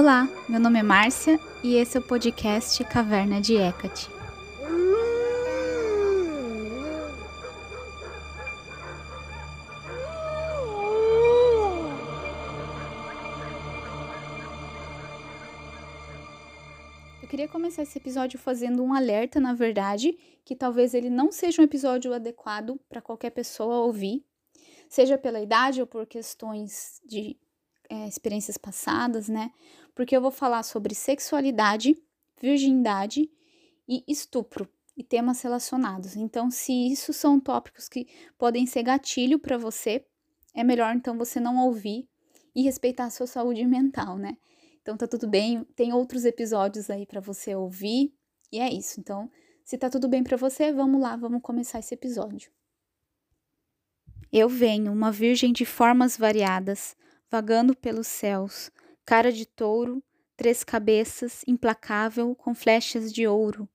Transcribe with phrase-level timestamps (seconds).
[0.00, 4.08] Olá, meu nome é Márcia e esse é o podcast Caverna de Hecate.
[17.20, 21.60] Eu queria começar esse episódio fazendo um alerta, na verdade, que talvez ele não seja
[21.60, 24.24] um episódio adequado para qualquer pessoa ouvir,
[24.88, 27.36] seja pela idade ou por questões de
[27.88, 29.50] é, experiências passadas, né?
[29.94, 31.96] Porque eu vou falar sobre sexualidade,
[32.40, 33.30] virgindade
[33.88, 36.16] e estupro e temas relacionados.
[36.16, 38.06] Então, se isso são tópicos que
[38.36, 40.04] podem ser gatilho para você,
[40.54, 42.08] é melhor então você não ouvir
[42.54, 44.36] e respeitar a sua saúde mental, né?
[44.82, 48.12] Então tá tudo bem, tem outros episódios aí para você ouvir
[48.50, 48.98] e é isso.
[48.98, 49.30] Então,
[49.64, 52.50] se tá tudo bem para você, vamos lá, vamos começar esse episódio.
[54.32, 56.96] Eu venho, uma virgem de formas variadas,
[57.30, 58.70] vagando pelos céus,
[59.04, 60.02] cara de touro,
[60.36, 63.68] três cabeças, implacável, com flechas de ouro.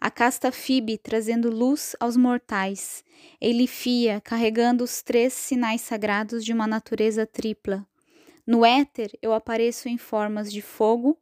[0.00, 3.04] A casta Fibe trazendo luz aos mortais,
[3.40, 7.86] Elifia carregando os três sinais sagrados de uma natureza tripla.
[8.46, 11.18] No éter eu apareço em formas de fogo,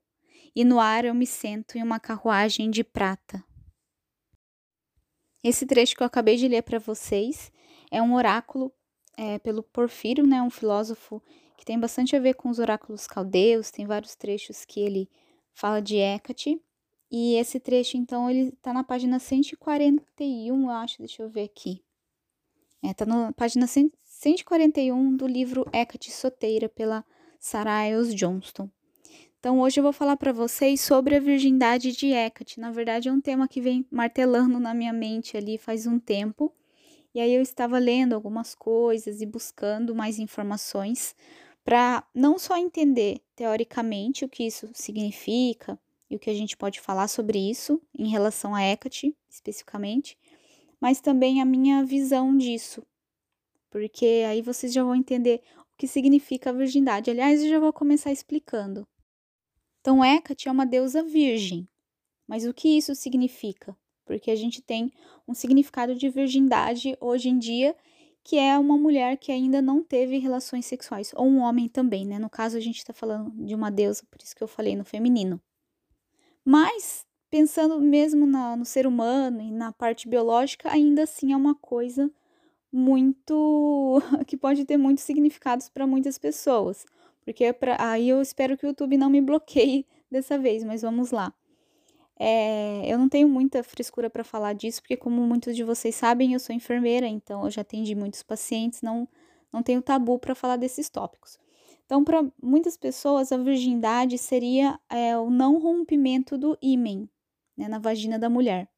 [0.55, 3.43] e no ar eu me sento em uma carruagem de prata.
[5.43, 7.51] Esse trecho que eu acabei de ler para vocês
[7.91, 8.73] é um oráculo
[9.17, 11.23] é, pelo Porfírio, né, um filósofo
[11.61, 15.07] que tem bastante a ver com os oráculos caldeus, tem vários trechos que ele
[15.53, 16.59] fala de Hecate.
[17.11, 21.83] E esse trecho, então, ele tá na página 141, eu acho, deixa eu ver aqui.
[22.83, 27.05] É, tá na página 141 do livro Hecate Soteira, pela
[27.39, 28.71] Sarah Iles Johnston.
[29.39, 32.59] Então, hoje eu vou falar para vocês sobre a virgindade de Hecate.
[32.59, 36.55] Na verdade, é um tema que vem martelando na minha mente ali faz um tempo.
[37.15, 41.15] E aí eu estava lendo algumas coisas e buscando mais informações
[41.65, 45.79] para não só entender teoricamente o que isso significa
[46.09, 50.19] e o que a gente pode falar sobre isso em relação a Hecate especificamente,
[50.81, 52.83] mas também a minha visão disso,
[53.71, 57.11] porque aí vocês já vão entender o que significa a virgindade.
[57.11, 58.87] Aliás, eu já vou começar explicando.
[59.81, 61.69] Então, Hecate é uma deusa virgem,
[62.27, 63.77] mas o que isso significa?
[64.05, 64.93] Porque a gente tem
[65.27, 67.77] um significado de virgindade hoje em dia
[68.23, 72.19] que é uma mulher que ainda não teve relações sexuais, ou um homem também, né?
[72.19, 74.85] No caso, a gente está falando de uma deusa, por isso que eu falei no
[74.85, 75.41] feminino.
[76.45, 81.55] Mas, pensando mesmo na, no ser humano e na parte biológica, ainda assim é uma
[81.55, 82.11] coisa
[82.73, 84.01] muito.
[84.27, 86.85] que pode ter muitos significados para muitas pessoas.
[87.25, 91.11] Porque pra, aí eu espero que o YouTube não me bloqueie dessa vez, mas vamos
[91.11, 91.33] lá.
[92.23, 96.35] É, eu não tenho muita frescura para falar disso, porque, como muitos de vocês sabem,
[96.35, 99.09] eu sou enfermeira, então eu já atendi muitos pacientes, não,
[99.51, 101.39] não tenho tabu para falar desses tópicos.
[101.87, 107.09] Então, para muitas pessoas, a virgindade seria é, o não rompimento do ímen
[107.57, 108.69] né, na vagina da mulher.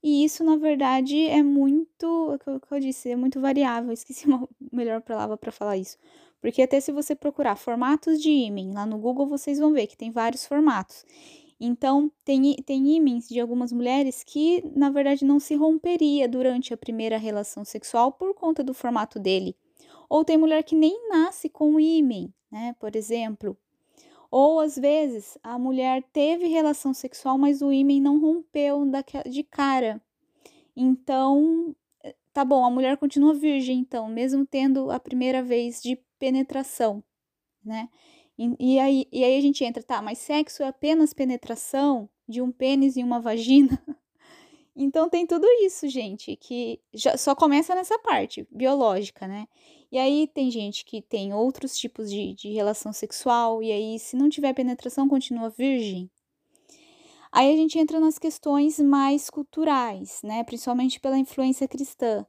[0.00, 3.90] E isso, na verdade, é muito, o que eu disse, é muito variável.
[3.92, 5.98] Esqueci uma melhor palavra para falar isso.
[6.40, 9.96] Porque até se você procurar formatos de ímen lá no Google, vocês vão ver que
[9.96, 11.04] tem vários formatos.
[11.58, 16.76] Então, tem, tem ímens de algumas mulheres que, na verdade, não se romperia durante a
[16.76, 19.56] primeira relação sexual por conta do formato dele.
[20.08, 22.74] Ou tem mulher que nem nasce com ímen, né?
[22.78, 23.56] Por exemplo.
[24.30, 28.82] Ou às vezes a mulher teve relação sexual, mas o ímen não rompeu
[29.26, 30.00] de cara.
[30.76, 31.74] Então,
[32.04, 37.02] eh, tá bom, a mulher continua virgem, então, mesmo tendo a primeira vez de penetração,
[37.64, 37.88] né?
[38.38, 42.42] E, e, aí, e aí a gente entra, tá, mas sexo é apenas penetração de
[42.42, 43.82] um pênis em uma vagina?
[44.76, 49.46] então tem tudo isso, gente, que já só começa nessa parte biológica, né?
[49.90, 54.16] E aí tem gente que tem outros tipos de, de relação sexual, e aí, se
[54.16, 56.10] não tiver penetração, continua virgem.
[57.32, 60.42] Aí a gente entra nas questões mais culturais, né?
[60.44, 62.26] Principalmente pela influência cristã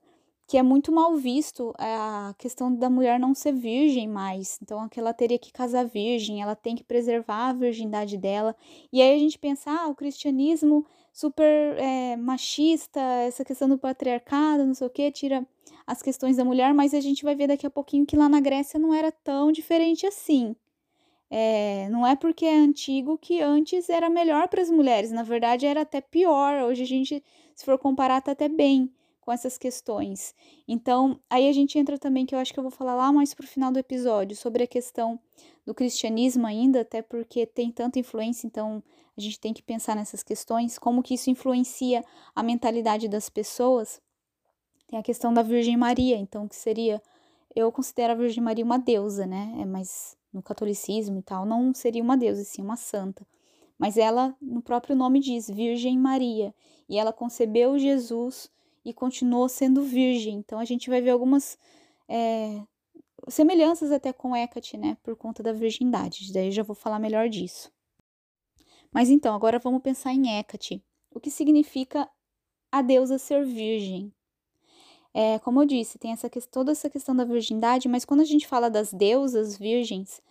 [0.47, 4.57] que é muito mal visto é, a questão da mulher não ser virgem mais.
[4.61, 8.55] Então, que ela teria que casar virgem, ela tem que preservar a virgindade dela.
[8.91, 14.65] E aí a gente pensa, ah, o cristianismo super é, machista, essa questão do patriarcado,
[14.65, 15.45] não sei o que, tira
[15.85, 18.39] as questões da mulher, mas a gente vai ver daqui a pouquinho que lá na
[18.39, 20.55] Grécia não era tão diferente assim.
[21.29, 25.65] É, não é porque é antigo que antes era melhor para as mulheres, na verdade
[25.65, 26.61] era até pior.
[26.63, 27.21] Hoje a gente,
[27.53, 28.89] se for comparar, tá até bem
[29.27, 30.33] com essas questões.
[30.65, 33.33] Então, aí a gente entra também, que eu acho que eu vou falar lá mais
[33.33, 35.19] pro final do episódio, sobre a questão
[35.65, 38.81] do cristianismo ainda, até porque tem tanta influência, então
[39.17, 44.01] a gente tem que pensar nessas questões, como que isso influencia a mentalidade das pessoas.
[44.87, 47.03] Tem a questão da Virgem Maria, então, que seria.
[47.53, 49.57] Eu considero a Virgem Maria uma deusa, né?
[49.59, 53.27] É, mas no catolicismo e tal, não seria uma deusa, sim uma santa.
[53.77, 56.55] Mas ela, no próprio nome diz, Virgem Maria,
[56.87, 58.49] e ela concebeu Jesus
[58.87, 60.35] e continuou sendo virgem.
[60.35, 61.59] Então a gente vai ver algumas
[62.07, 62.63] é,
[63.27, 66.31] semelhanças até com Hecate, né, por conta da virgindade.
[66.31, 67.69] Daí já vou falar melhor disso.
[68.89, 70.81] Mas então, agora vamos pensar em Hecate.
[71.11, 72.09] O que significa
[72.71, 74.13] a deusa ser virgem?
[75.13, 78.47] É, como eu disse, tem essa, toda essa questão da virgindade, mas quando a gente
[78.47, 80.21] fala das deusas virgens,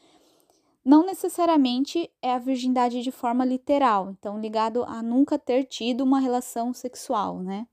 [0.82, 6.20] não necessariamente é a virgindade de forma literal, então ligado a nunca ter tido uma
[6.20, 7.66] relação sexual, né?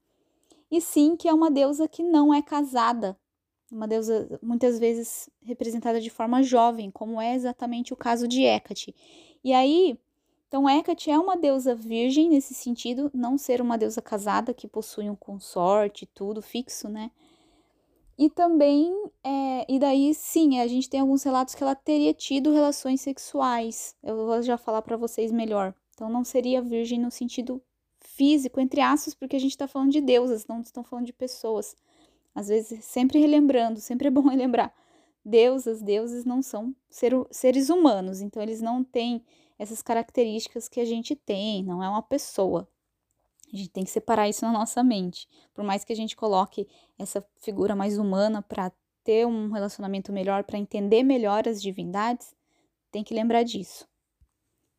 [0.74, 3.16] E sim que é uma deusa que não é casada,
[3.72, 8.96] uma deusa muitas vezes representada de forma jovem, como é exatamente o caso de Hecate.
[9.44, 9.96] E aí,
[10.48, 15.08] então Hecate é uma deusa virgem nesse sentido, não ser uma deusa casada que possui
[15.12, 17.12] um consorte, tudo fixo, né?
[18.18, 18.92] E também,
[19.24, 23.96] é, e daí sim, a gente tem alguns relatos que ela teria tido relações sexuais.
[24.02, 25.72] Eu vou já falar para vocês melhor.
[25.94, 27.62] Então não seria virgem no sentido
[28.24, 31.76] físico, entre aspas, porque a gente está falando de deusas, não estão falando de pessoas.
[32.34, 34.74] Às vezes, sempre relembrando, sempre é bom relembrar.
[35.26, 39.22] Deusas, deuses não são ser, seres humanos, então eles não têm
[39.60, 42.68] essas características que a gente tem, não é uma pessoa.
[43.54, 45.28] A gente tem que separar isso na nossa mente.
[45.54, 46.66] Por mais que a gente coloque
[46.98, 48.72] essa figura mais humana para
[49.04, 52.34] ter um relacionamento melhor, para entender melhor as divindades,
[52.90, 53.86] tem que lembrar disso.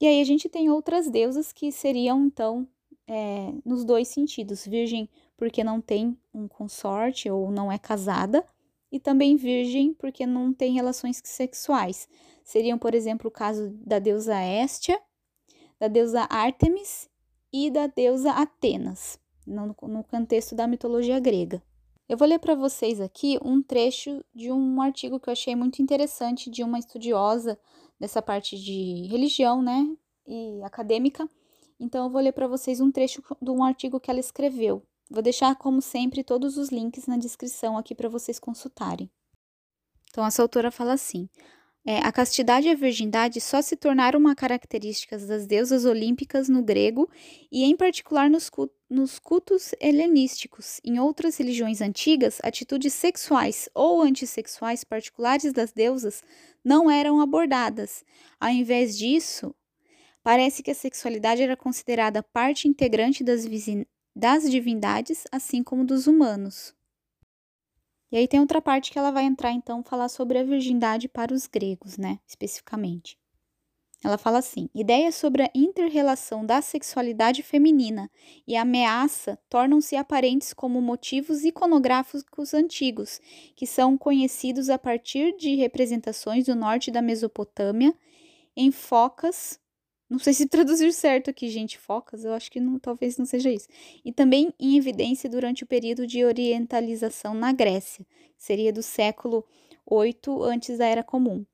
[0.00, 2.66] E aí a gente tem outras deusas que seriam, então,
[3.06, 8.46] é, nos dois sentidos: virgem porque não tem um consorte ou não é casada,
[8.90, 12.08] e também virgem porque não tem relações sexuais.
[12.44, 15.00] Seriam, por exemplo, o caso da deusa Hestia,
[15.80, 17.08] da deusa Ártemis
[17.52, 21.62] e da deusa Atenas, no, no contexto da mitologia grega.
[22.08, 25.80] Eu vou ler para vocês aqui um trecho de um artigo que eu achei muito
[25.80, 27.58] interessante de uma estudiosa
[27.98, 29.88] dessa parte de religião, né,
[30.26, 31.28] e acadêmica.
[31.78, 34.82] Então eu vou ler para vocês um trecho de um artigo que ela escreveu.
[35.10, 39.10] Vou deixar como sempre todos os links na descrição aqui para vocês consultarem.
[40.10, 41.28] Então essa autora fala assim:
[41.86, 46.62] é, a castidade e a virgindade só se tornaram uma característica das deusas olímpicas no
[46.62, 47.10] grego
[47.52, 48.50] e, em particular, nos,
[48.88, 50.80] nos cultos helenísticos.
[50.82, 56.22] Em outras religiões antigas, atitudes sexuais ou antissexuais particulares das deusas
[56.64, 58.02] não eram abordadas.
[58.40, 59.54] Ao invés disso,
[60.24, 63.44] parece que a sexualidade era considerada parte integrante das,
[64.16, 66.74] das divindades, assim como dos humanos.
[68.10, 71.34] E aí tem outra parte que ela vai entrar então falar sobre a virgindade para
[71.34, 73.18] os gregos, né, especificamente.
[74.04, 78.10] Ela fala assim: ideias sobre a interrelação da sexualidade feminina
[78.46, 83.20] e a ameaça tornam-se aparentes como motivos iconográficos antigos,
[83.56, 87.94] que são conhecidos a partir de representações do norte da Mesopotâmia
[88.56, 89.58] em focas
[90.14, 93.50] não sei se traduzir certo aqui, gente, focas, eu acho que não, talvez não seja
[93.50, 93.68] isso.
[94.04, 98.06] E também em evidência durante o período de orientalização na Grécia,
[98.36, 99.44] seria do século
[99.84, 101.44] 8 antes da Era Comum.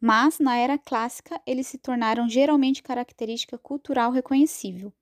[0.00, 4.92] Mas, na Era Clássica, eles se tornaram geralmente característica cultural reconhecível.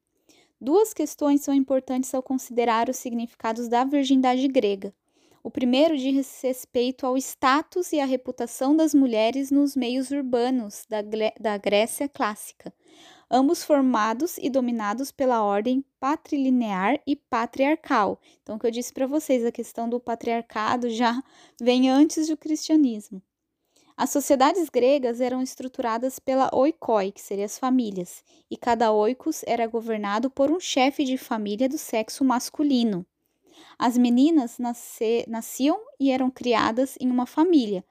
[0.61, 4.94] Duas questões são importantes ao considerar os significados da virgindade grega.
[5.44, 11.02] O primeiro diz respeito ao status e à reputação das mulheres nos meios urbanos da,
[11.40, 12.72] da Grécia clássica,
[13.28, 18.20] ambos formados e dominados pela ordem patrilinear e patriarcal.
[18.40, 21.20] Então, o que eu disse para vocês, a questão do patriarcado já
[21.61, 23.20] vem antes do cristianismo.
[23.96, 29.66] As sociedades gregas eram estruturadas pela oikoi, que seriam as famílias, e cada oikos era
[29.66, 33.04] governado por um chefe de família do sexo masculino.
[33.78, 37.85] As meninas nasce, nasciam e eram criadas em uma família,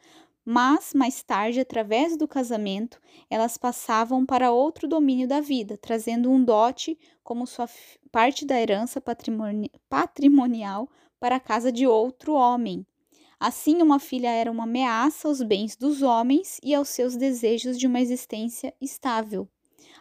[0.44, 3.00] mas mais tarde, através do casamento,
[3.30, 7.70] elas passavam para outro domínio da vida, trazendo um dote como sua
[8.12, 12.86] parte da herança patrimoni patrimonial para a casa de outro homem.
[13.40, 17.88] Assim, uma filha era uma ameaça aos bens dos homens e aos seus desejos de
[17.88, 19.48] uma existência estável.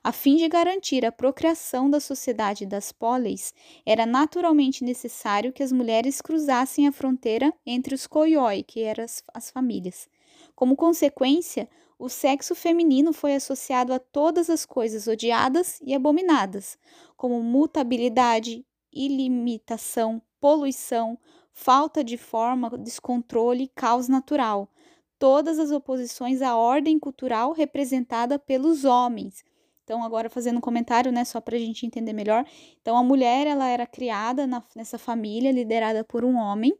[0.03, 3.53] A fim de garantir a procriação da sociedade das póleis,
[3.85, 9.23] era naturalmente necessário que as mulheres cruzassem a fronteira entre os koioi, que eram as,
[9.35, 10.09] as famílias.
[10.55, 16.79] Como consequência, o sexo feminino foi associado a todas as coisas odiadas e abominadas,
[17.15, 21.19] como mutabilidade, ilimitação, poluição,
[21.53, 24.71] falta de forma, descontrole caos natural.
[25.19, 29.45] Todas as oposições à ordem cultural representada pelos homens,
[29.85, 32.45] então, agora fazendo um comentário, né, só para a gente entender melhor.
[32.81, 36.73] Então, a mulher, ela era criada na, nessa família liderada por um homem,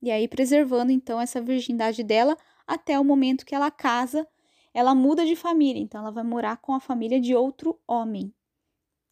[0.00, 4.26] e aí preservando, então, essa virgindade dela até o momento que ela casa,
[4.72, 8.32] ela muda de família, então ela vai morar com a família de outro homem,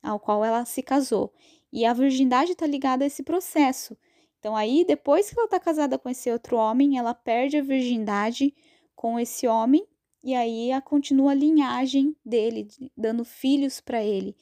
[0.02, 1.32] ao qual ela se casou.
[1.72, 3.96] E a virgindade está ligada a esse processo.
[4.38, 8.54] Então, aí, depois que ela está casada com esse outro homem, ela perde a virgindade
[8.94, 9.86] com esse homem,
[10.22, 14.36] e aí a continua a linhagem dele, dando filhos para ele.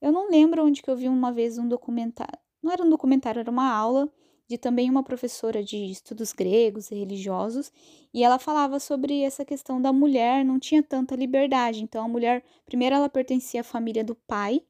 [0.00, 3.40] Eu não lembro onde que eu vi uma vez um documentário, não era um documentário,
[3.40, 4.10] era uma aula
[4.50, 7.72] de também uma professora de estudos gregos e religiosos,
[8.12, 11.84] e ela falava sobre essa questão da mulher não tinha tanta liberdade.
[11.84, 14.60] Então a mulher, primeiro ela pertencia à família do pai,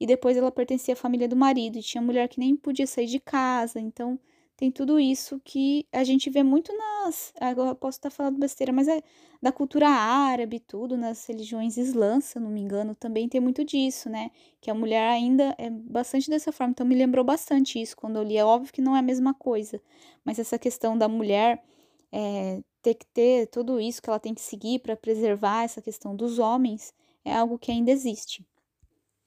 [0.00, 3.06] e depois ela pertencia à família do marido, e tinha mulher que nem podia sair
[3.06, 3.78] de casa.
[3.78, 4.18] Então
[4.60, 7.32] tem tudo isso que a gente vê muito nas.
[7.40, 9.02] Agora posso estar falando besteira, mas é
[9.40, 14.10] da cultura árabe, tudo, nas religiões islãs, se não me engano, também tem muito disso,
[14.10, 14.30] né?
[14.60, 16.72] Que a mulher ainda é bastante dessa forma.
[16.72, 18.36] Então me lembrou bastante isso quando eu li.
[18.36, 19.80] É óbvio que não é a mesma coisa,
[20.26, 21.64] mas essa questão da mulher
[22.12, 26.14] é, ter que ter tudo isso que ela tem que seguir para preservar essa questão
[26.14, 26.92] dos homens
[27.24, 28.44] é algo que ainda existe.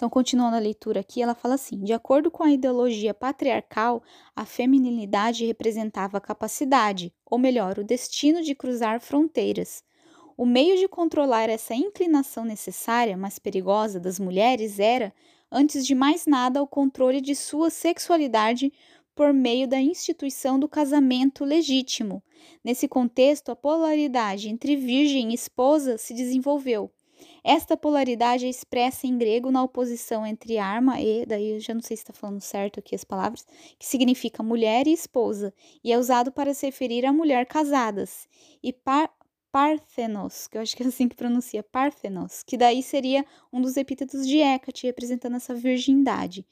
[0.04, 4.04] Então, continuando a leitura aqui, ela fala assim: de acordo com a ideologia patriarcal,
[4.36, 9.82] a feminilidade representava a capacidade, ou melhor, o destino de cruzar fronteiras.
[10.36, 15.14] O meio de controlar essa inclinação necessária, mas perigosa, das mulheres era,
[15.50, 18.74] antes de mais nada, o controle de sua sexualidade
[19.16, 22.22] por meio da instituição do casamento legítimo.
[22.62, 26.92] Nesse contexto, a polaridade entre virgem e esposa se desenvolveu.
[27.44, 31.82] Esta polaridade é expressa em grego na oposição entre arma e, daí eu já não
[31.82, 33.46] sei se está falando certo aqui as palavras,
[33.78, 35.54] que significa mulher e esposa,
[35.84, 38.28] e é usado para se referir a mulher casadas,
[38.62, 39.10] e par,
[39.54, 43.78] Parthenos, que eu acho que é assim que pronuncia, Parthenos, que daí seria um dos
[43.78, 46.44] epítetos de Hecate, representando essa virgindade.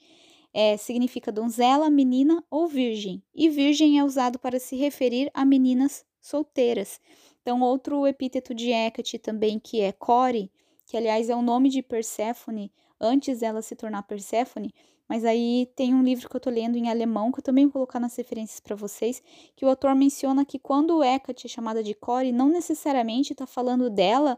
[0.54, 6.06] É, significa donzela, menina ou virgem, e virgem é usado para se referir a meninas
[6.22, 7.02] solteiras.
[7.42, 10.52] Então, outro epíteto de Hecate também, que é Core,
[10.92, 12.70] que aliás é o nome de Perséfone,
[13.00, 14.74] antes dela se tornar Perséfone,
[15.08, 17.72] mas aí tem um livro que eu tô lendo em alemão, que eu também vou
[17.72, 19.24] colocar nas referências para vocês,
[19.56, 23.90] que o autor menciona que quando Hecate é chamada de Core, não necessariamente está falando
[23.90, 24.38] dela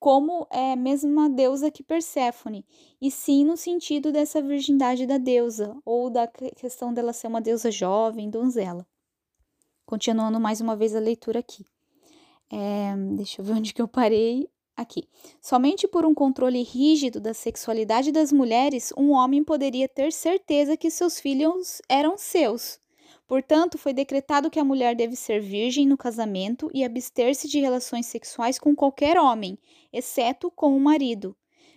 [0.00, 2.66] como é a mesma deusa que Perséfone,
[3.00, 7.70] e sim no sentido dessa virgindade da deusa, ou da questão dela ser uma deusa
[7.70, 8.84] jovem, donzela.
[9.86, 11.64] Continuando mais uma vez a leitura aqui.
[12.50, 14.52] É, deixa eu ver onde que eu parei.
[14.76, 15.08] Aqui.
[15.40, 20.90] Somente por um controle rígido da sexualidade das mulheres, um homem poderia ter certeza que
[20.90, 22.80] seus filhos eram seus.
[23.26, 28.06] Portanto, foi decretado que a mulher deve ser virgem no casamento e abster-se de relações
[28.06, 29.58] sexuais com qualquer homem,
[29.92, 31.36] exceto com o marido.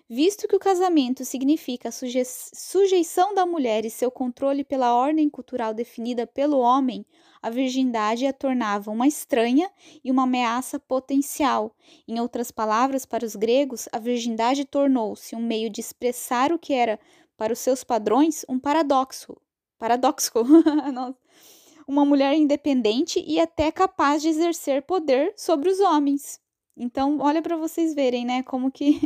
[0.09, 5.29] Visto que o casamento significa a suje sujeição da mulher e seu controle pela ordem
[5.29, 7.05] cultural definida pelo homem,
[7.41, 9.69] a virgindade a tornava uma estranha
[10.01, 11.75] e uma ameaça potencial.
[12.07, 16.73] Em outras palavras, para os gregos, a virgindade tornou-se um meio de expressar o que
[16.73, 16.97] era,
[17.35, 19.35] para os seus padrões, um paradoxo.
[19.77, 20.31] Paradoxo.
[21.85, 26.39] uma mulher independente e até capaz de exercer poder sobre os homens.
[26.75, 29.01] Então, olha para vocês verem, né, como que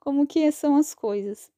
[0.00, 1.50] como que são as coisas.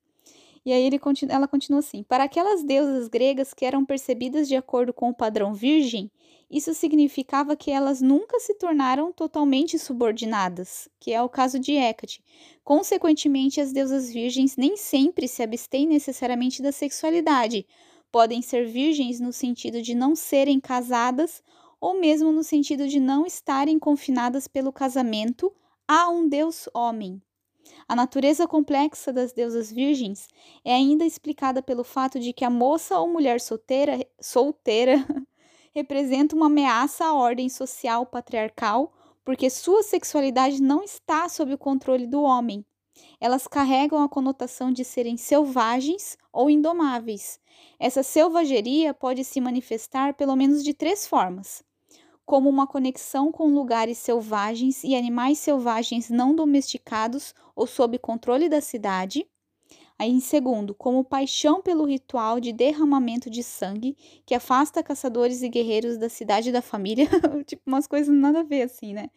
[0.64, 4.92] E aí continua, ela continua assim: Para aquelas deusas gregas que eram percebidas de acordo
[4.92, 6.11] com o padrão virgem,
[6.50, 12.22] isso significava que elas nunca se tornaram totalmente subordinadas, que é o caso de Hecate.
[12.62, 17.66] Consequentemente, as deusas virgens nem sempre se abstêm necessariamente da sexualidade.
[18.12, 21.42] Podem ser virgens no sentido de não serem casadas
[21.80, 25.50] ou mesmo no sentido de não estarem confinadas pelo casamento
[25.88, 27.20] a um deus homem.
[27.88, 30.28] A natureza complexa das deusas virgens
[30.64, 35.07] é ainda explicada pelo fato de que a moça ou mulher solteira, solteira
[35.75, 38.92] representa uma ameaça à ordem social patriarcal,
[39.25, 42.64] porque sua sexualidade não está sob o controle do homem.
[43.21, 47.40] Elas carregam a conotação de serem selvagens ou indomáveis.
[47.78, 51.62] Essa selvageria pode se manifestar pelo menos de três formas:
[52.32, 58.58] como uma conexão com lugares selvagens e animais selvagens não domesticados ou sob controle da
[58.58, 59.28] cidade.
[59.98, 65.48] Aí, em segundo, como paixão pelo ritual de derramamento de sangue que afasta caçadores e
[65.50, 67.06] guerreiros da cidade e da família,
[67.44, 69.10] tipo umas coisas nada a ver assim, né?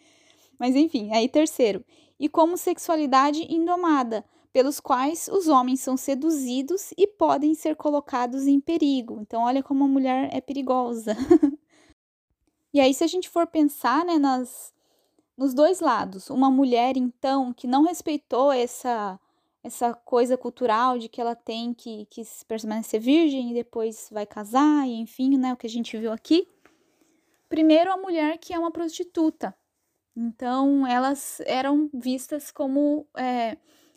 [0.59, 1.85] Mas enfim, aí terceiro,
[2.19, 8.59] e como sexualidade indomada, pelos quais os homens são seduzidos e podem ser colocados em
[8.59, 9.19] perigo.
[9.21, 11.15] Então, olha como a mulher é perigosa.
[12.75, 14.73] E aí, se a gente for pensar né, nas,
[15.37, 19.17] nos dois lados, uma mulher, então, que não respeitou essa,
[19.63, 24.85] essa coisa cultural de que ela tem que, que permanecer virgem e depois vai casar,
[24.85, 26.49] e enfim, né, o que a gente viu aqui.
[27.47, 29.55] Primeiro, a mulher que é uma prostituta.
[30.13, 33.55] Então, elas eram vistas como é,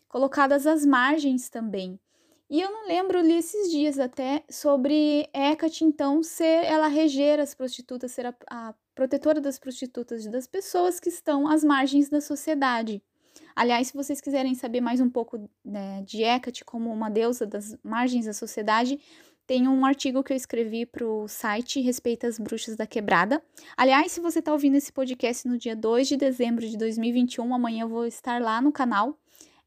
[0.08, 1.98] colocadas às margens também.
[2.50, 7.54] E eu não lembro, li esses dias até, sobre Hecate, então, ser ela reger as
[7.54, 12.22] prostitutas, ser a, a protetora das prostitutas e das pessoas que estão às margens da
[12.22, 13.02] sociedade.
[13.54, 17.76] Aliás, se vocês quiserem saber mais um pouco né, de Hecate como uma deusa das
[17.82, 18.98] margens da sociedade,
[19.46, 23.42] tem um artigo que eu escrevi para o site Respeita as Bruxas da Quebrada.
[23.76, 27.82] Aliás, se você está ouvindo esse podcast no dia 2 de dezembro de 2021, amanhã
[27.82, 29.18] eu vou estar lá no canal,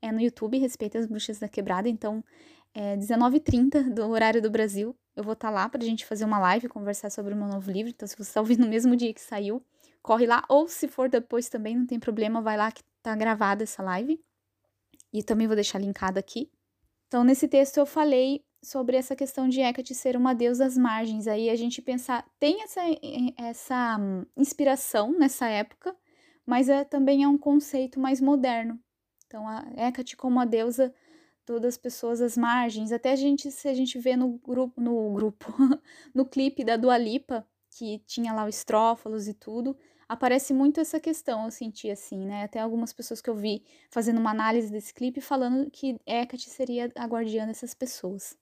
[0.02, 1.90] é no YouTube, Respeita as Bruxas da Quebrada.
[1.90, 2.24] Então,
[2.74, 4.96] é 19h30 do horário do Brasil.
[5.16, 7.48] Eu vou estar tá lá para a gente fazer uma live, conversar sobre o meu
[7.48, 7.92] novo livro.
[7.92, 9.64] Então, se você está ouvindo no mesmo dia que saiu,
[10.02, 10.44] corre lá.
[10.48, 14.20] Ou se for depois também, não tem problema, vai lá que tá gravada essa live.
[15.12, 16.50] E também vou deixar linkado aqui.
[17.08, 21.28] Então, nesse texto eu falei sobre essa questão de Hecate ser uma deusa às margens.
[21.28, 22.82] Aí a gente pensar, tem essa,
[23.38, 24.00] essa
[24.38, 25.96] inspiração nessa época,
[26.46, 28.80] mas é, também é um conceito mais moderno.
[29.26, 30.94] Então, a Hecate como a deusa
[31.52, 32.94] todas as pessoas às margens.
[32.94, 35.46] Até a gente, se a gente vê no grupo, no grupo,
[36.16, 39.76] no clipe da Dua Lipa, que tinha lá o estrófalos e tudo,
[40.08, 42.44] aparece muito essa questão, eu senti assim, né?
[42.44, 46.90] Até algumas pessoas que eu vi fazendo uma análise desse clipe falando que Hecate seria
[46.96, 48.38] a guardiã dessas pessoas.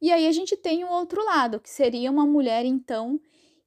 [0.00, 3.18] E aí a gente tem o outro lado, que seria uma mulher, então,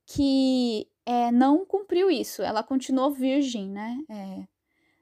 [0.05, 2.43] que é, não cumpriu isso.
[2.43, 3.97] Ela continuou virgem, né?
[4.09, 4.47] É,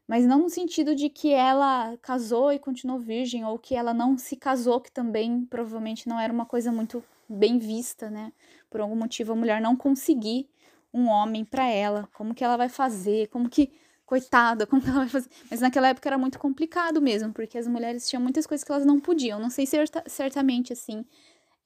[0.10, 4.18] mas não no sentido de que ela casou e continuou virgem, ou que ela não
[4.18, 8.34] se casou, que também provavelmente não era uma coisa muito bem vista, né?
[8.72, 10.50] Por algum motivo a mulher não conseguir
[10.92, 12.10] um homem para ela.
[12.16, 13.28] Como que ela vai fazer?
[13.28, 13.72] Como que
[14.04, 15.30] coitada, como ela vai fazer?
[15.48, 18.88] Mas naquela época era muito complicado mesmo, porque as mulheres tinham muitas coisas que elas
[18.88, 19.40] não podiam.
[19.40, 21.06] Não sei se certamente assim,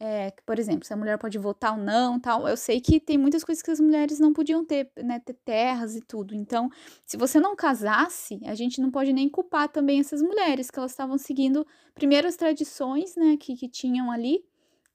[0.05, 2.45] é, por exemplo, se a mulher pode votar ou não, tal.
[2.45, 5.95] Eu sei que tem muitas coisas que as mulheres não podiam ter, né, ter terras
[5.95, 6.35] e tudo.
[6.35, 6.69] Então,
[7.05, 10.91] se você não casasse, a gente não pode nem culpar também essas mulheres que elas
[10.91, 14.43] estavam seguindo primeiro as tradições, né, que, que tinham ali.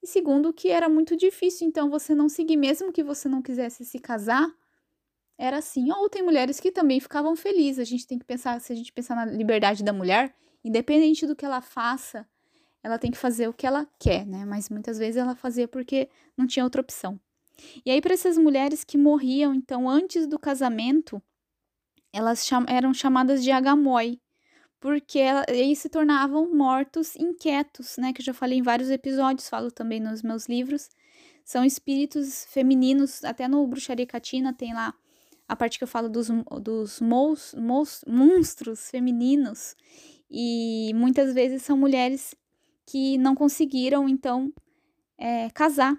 [0.02, 3.87] E segundo, que era muito difícil, então você não seguir, mesmo que você não quisesse
[3.87, 4.46] se casar,
[5.38, 5.90] era assim.
[5.90, 7.78] Ou tem mulheres que também ficavam felizes.
[7.78, 11.35] A gente tem que pensar, se a gente pensar na liberdade da mulher, independente do
[11.35, 12.28] que ela faça,
[12.82, 14.44] ela tem que fazer o que ela quer, né?
[14.44, 17.20] Mas muitas vezes ela fazia porque não tinha outra opção.
[17.84, 21.20] E aí, para essas mulheres que morriam, então, antes do casamento,
[22.12, 24.20] elas cham eram chamadas de agamoi,
[24.80, 28.12] porque aí se tornavam mortos inquietos, né?
[28.12, 30.88] Que eu já falei em vários episódios, falo também nos meus livros.
[31.44, 34.94] São espíritos femininos, até no Bruxaria Catina tem lá
[35.48, 36.28] a parte que eu falo dos,
[36.62, 39.74] dos mons, mons, monstros femininos.
[40.30, 42.34] E muitas vezes são mulheres
[42.88, 44.51] que não conseguiram, então,
[45.18, 45.94] é, casar,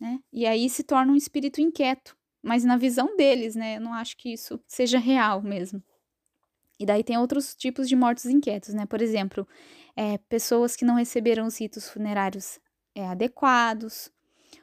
[0.00, 0.18] né?
[0.32, 2.16] E aí se torna um espírito inquieto.
[2.42, 3.76] Mas na visão deles, né?
[3.76, 5.80] Eu não acho que isso seja real mesmo.
[6.78, 8.84] E daí tem outros tipos de mortos inquietos, né?
[8.84, 9.46] Por exemplo,
[9.94, 12.58] é, pessoas que não receberam os ritos funerários
[12.96, 14.10] é, adequados,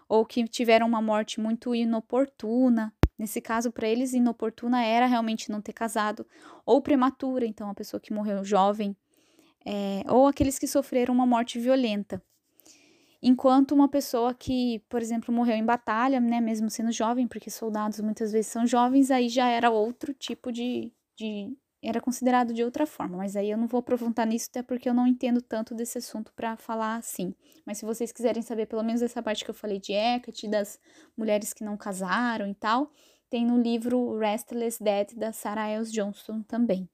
[0.09, 5.61] ou que tiveram uma morte muito inoportuna, Nesse caso, para eles, inoportuna era realmente não
[5.61, 6.25] ter casado,
[6.65, 8.97] ou prematura, então a pessoa que morreu jovem,
[9.65, 12.21] é, ou aqueles que sofreram uma morte violenta.
[13.23, 17.99] Enquanto uma pessoa que, por exemplo, morreu em batalha, né, mesmo sendo jovem, porque soldados
[17.99, 22.85] muitas vezes são jovens, aí já era outro tipo de, de era considerado de outra
[22.85, 25.97] forma, mas aí eu não vou aprofundar nisso, até porque eu não entendo tanto desse
[25.97, 27.33] assunto para falar assim.
[27.65, 30.79] Mas se vocês quiserem saber pelo menos essa parte que eu falei de Hecate, das
[31.17, 32.91] mulheres que não casaram e tal,
[33.29, 36.87] tem no livro Restless Dead da Sarah Els Johnston também.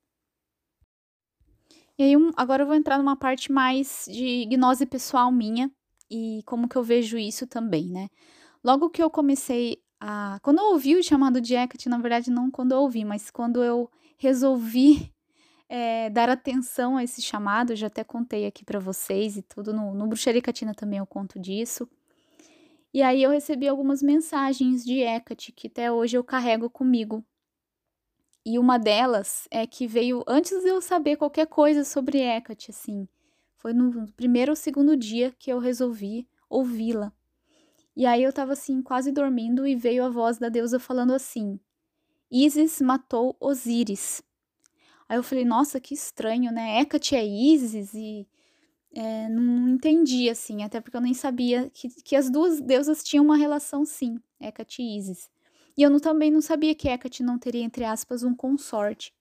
[1.97, 5.71] E aí, agora eu vou entrar numa parte mais de gnose pessoal minha
[6.09, 8.07] e como que eu vejo isso também, né?
[8.63, 10.39] Logo que eu comecei a.
[10.43, 13.63] Quando eu ouvi o chamado de Hecate, na verdade, não quando eu ouvi, mas quando
[13.63, 15.11] eu resolvi
[15.69, 19.93] é, dar atenção a esse chamado, já até contei aqui para vocês e tudo, no,
[19.95, 21.89] no Bruxaria Catina também eu conto disso.
[22.93, 27.23] E aí eu recebi algumas mensagens de Hecate que até hoje eu carrego comigo.
[28.49, 33.05] E uma delas é que veio antes de eu saber qualquer coisa sobre Hecate, assim.
[33.57, 37.11] Foi no primeiro ou segundo dia que eu resolvi ouvi-la.
[37.93, 41.59] E aí eu tava assim, quase dormindo, e veio a voz da deusa falando assim:
[42.31, 44.23] Isis matou Osíris.
[45.09, 46.79] Aí eu falei, nossa, que estranho, né?
[46.79, 48.25] Hecate é Isis e
[48.93, 53.25] é, não entendi, assim, até porque eu nem sabia que, que as duas deusas tinham
[53.25, 55.29] uma relação, sim, Hecate e Isis.
[55.77, 59.13] E eu não, também não sabia que Hecate não teria, entre aspas, um consorte.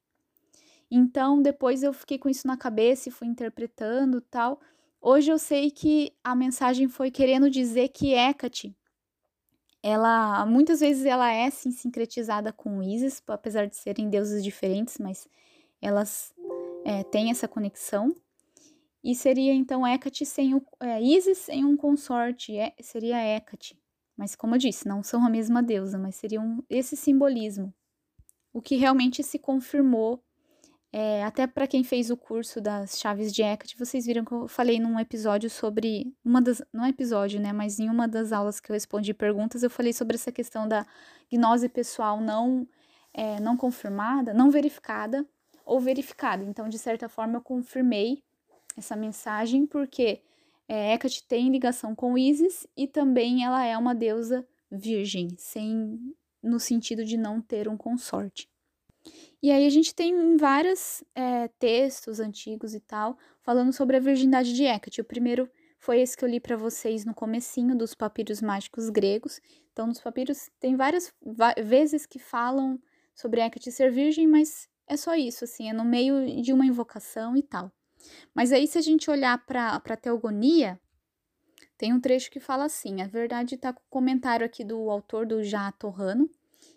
[0.90, 4.60] Então, depois eu fiquei com isso na cabeça e fui interpretando tal.
[5.00, 8.74] Hoje eu sei que a mensagem foi querendo dizer que Hecate
[9.88, 15.28] ela muitas vezes ela é sim sincretizada com Isis, apesar de serem deuses diferentes, mas
[15.80, 16.34] elas
[16.84, 18.12] é, têm essa conexão.
[19.04, 23.78] E seria então Hecate sem o é, Isis sem um consorte, é, seria Hecate.
[24.16, 27.72] Mas como eu disse, não são a mesma deusa, mas seria um, esse simbolismo.
[28.52, 30.22] O que realmente se confirmou
[30.92, 34.48] é, até para quem fez o curso das chaves de Hecate, vocês viram que eu
[34.48, 38.60] falei num episódio sobre uma das, não é episódio, né, mas em uma das aulas
[38.60, 40.86] que eu respondi perguntas, eu falei sobre essa questão da
[41.30, 42.66] gnose pessoal não
[43.12, 45.26] é, não confirmada, não verificada
[45.64, 46.44] ou verificada.
[46.44, 48.22] Então, de certa forma, eu confirmei
[48.76, 50.22] essa mensagem porque
[50.68, 56.58] é, Hecate tem ligação com Isis e também ela é uma deusa virgem, sem no
[56.58, 58.48] sentido de não ter um consorte.
[59.42, 64.52] E aí a gente tem vários é, textos antigos e tal, falando sobre a virgindade
[64.52, 65.00] de Hecate.
[65.00, 65.48] O primeiro
[65.78, 69.40] foi esse que eu li para vocês no comecinho dos papiros mágicos gregos.
[69.72, 71.12] Então, nos papiros tem várias
[71.64, 72.80] vezes que falam
[73.14, 77.36] sobre Hecate ser virgem, mas é só isso, assim, é no meio de uma invocação
[77.36, 77.70] e tal.
[78.34, 80.80] Mas aí, se a gente olhar para a teogonia,
[81.78, 85.26] tem um trecho que fala assim: a verdade está com o comentário aqui do autor
[85.26, 86.30] do Já Torrano,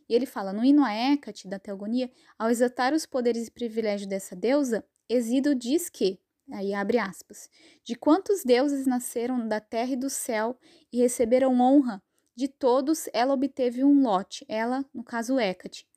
[0.08, 4.10] e ele fala: no hino a Hecate da Teogonia, ao exaltar os poderes e privilégios
[4.10, 6.20] dessa deusa, Exídio diz que,
[6.52, 7.50] aí abre aspas,
[7.84, 10.58] de quantos deuses nasceram da terra e do céu
[10.92, 12.02] e receberam honra,
[12.36, 15.88] de todos ela obteve um lote, ela, no caso Hecate.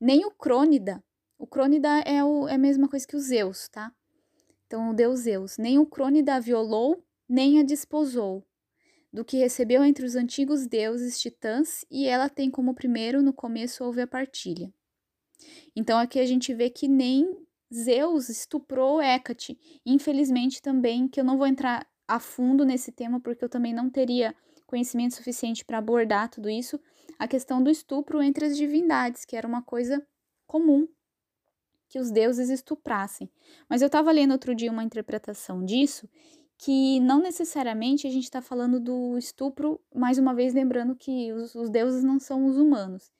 [0.00, 1.02] Nem o Crônida,
[1.38, 3.92] o Crônida é, o, é a mesma coisa que o Zeus, tá?
[4.70, 8.46] Então, o deus Zeus, nem o Crônida a violou, nem a desposou,
[9.12, 13.82] do que recebeu entre os antigos deuses titãs, e ela tem como primeiro no começo
[13.82, 14.72] houve a partilha.
[15.74, 17.28] Então aqui a gente vê que nem
[17.74, 19.58] Zeus estuprou Hecate.
[19.84, 23.90] Infelizmente também, que eu não vou entrar a fundo nesse tema porque eu também não
[23.90, 24.36] teria
[24.68, 26.78] conhecimento suficiente para abordar tudo isso,
[27.18, 30.00] a questão do estupro entre as divindades, que era uma coisa
[30.46, 30.86] comum
[31.90, 33.28] que os deuses estuprassem.
[33.68, 36.08] Mas eu estava lendo outro dia uma interpretação disso
[36.56, 41.54] que não necessariamente a gente está falando do estupro, mais uma vez lembrando que os,
[41.54, 43.10] os, deuses não são os humanos.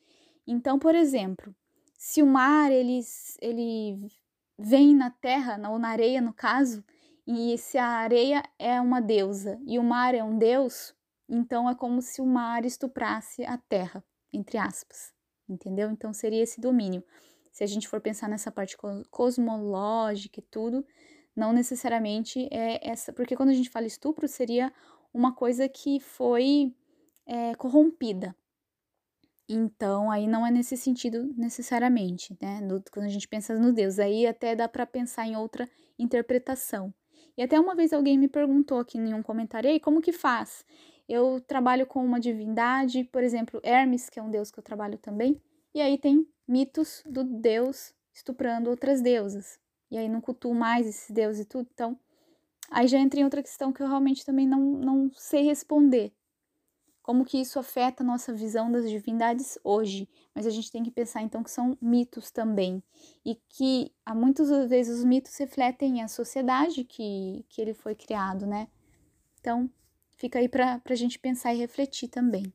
[0.46, 1.54] Então, por exemplo,
[1.98, 3.00] se o mar ele,
[3.40, 3.96] ele
[4.58, 6.84] vem na terra, ou na areia no caso,
[7.26, 10.94] e se a areia é uma deusa e o mar é um deus,
[11.26, 15.14] então é como se o mar estuprasse a terra, entre aspas,
[15.48, 15.90] entendeu?
[15.90, 17.02] Então seria esse domínio.
[17.60, 18.74] Se a gente for pensar nessa parte
[19.10, 20.82] cosmológica e tudo,
[21.36, 24.72] não necessariamente é essa, porque quando a gente fala estupro, seria
[25.12, 26.74] uma coisa que foi
[27.26, 28.34] é, corrompida.
[29.46, 32.62] Então, aí não é nesse sentido necessariamente, né?
[32.62, 35.68] No, quando a gente pensa no Deus, aí até dá para pensar em outra
[35.98, 36.94] interpretação.
[37.36, 40.64] E até uma vez alguém me perguntou aqui em um comentário, aí como que faz?
[41.06, 44.96] Eu trabalho com uma divindade, por exemplo, Hermes, que é um deus que eu trabalho
[44.96, 45.38] também,
[45.74, 49.58] e aí tem mitos do deus estuprando outras deusas
[49.90, 51.68] e aí não cultuo mais esses deuses e tudo.
[51.72, 51.98] Então,
[52.70, 56.12] aí já entra em outra questão que eu realmente também não, não sei responder.
[57.02, 60.08] Como que isso afeta a nossa visão das divindades hoje?
[60.34, 62.82] Mas a gente tem que pensar então que são mitos também.
[63.24, 68.46] E que há muitas vezes os mitos refletem a sociedade que, que ele foi criado,
[68.46, 68.68] né?
[69.40, 69.68] Então,
[70.16, 72.52] fica aí para a gente pensar e refletir também.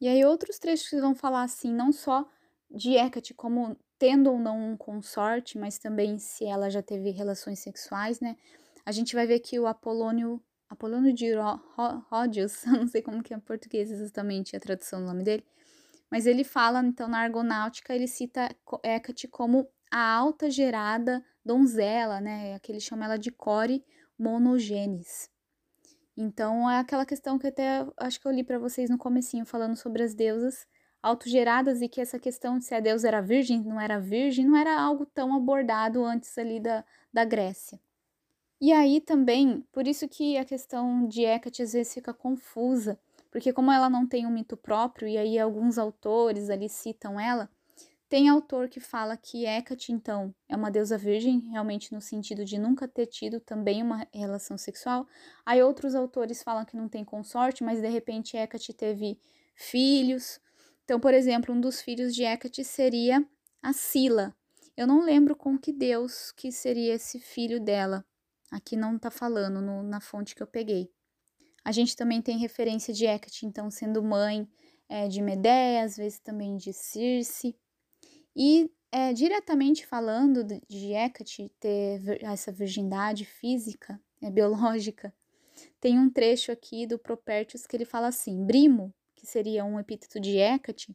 [0.00, 2.26] E aí outros trechos que vão falar assim, não só
[2.70, 7.60] de Hecate como tendo ou não um consorte, mas também se ela já teve relações
[7.60, 8.36] sexuais, né?
[8.84, 11.32] A gente vai ver que o Apolônio, Apolônio de
[12.10, 15.44] Rodius, não sei como que é em português exatamente a tradução do nome dele,
[16.10, 18.48] mas ele fala, então, na Argonáutica, ele cita
[18.84, 22.58] Hecate como a alta gerada donzela, né?
[22.60, 23.84] Que ele chama ela de core
[24.18, 25.30] monogenes.
[26.16, 29.76] Então, é aquela questão que até acho que eu li para vocês no comecinho, falando
[29.76, 30.66] sobre as deusas,
[31.02, 34.56] autogeradas e que essa questão de se a deusa era virgem, não era virgem, não
[34.56, 37.78] era algo tão abordado antes ali da, da Grécia.
[38.60, 42.98] E aí também, por isso que a questão de Hecate às vezes fica confusa,
[43.30, 47.50] porque como ela não tem um mito próprio, e aí alguns autores ali citam ela,
[48.08, 52.58] tem autor que fala que Hecate, então, é uma deusa virgem, realmente no sentido de
[52.58, 55.06] nunca ter tido também uma relação sexual.
[55.44, 59.18] Aí outros autores falam que não tem consorte, mas de repente Hecate teve
[59.54, 60.40] filhos,
[60.86, 63.26] então, por exemplo, um dos filhos de Hecate seria
[63.60, 64.32] a Sila.
[64.76, 68.06] Eu não lembro com que deus que seria esse filho dela.
[68.52, 70.88] Aqui não está falando no, na fonte que eu peguei.
[71.64, 74.48] A gente também tem referência de Hecate, então, sendo mãe
[74.88, 77.56] é, de Medea, às vezes também de Circe.
[78.36, 85.12] E é, diretamente falando de Hecate ter essa virgindade física, é, biológica,
[85.80, 90.20] tem um trecho aqui do Propertius que ele fala assim: Brimo, que seria um epíteto
[90.20, 90.94] de Hecate,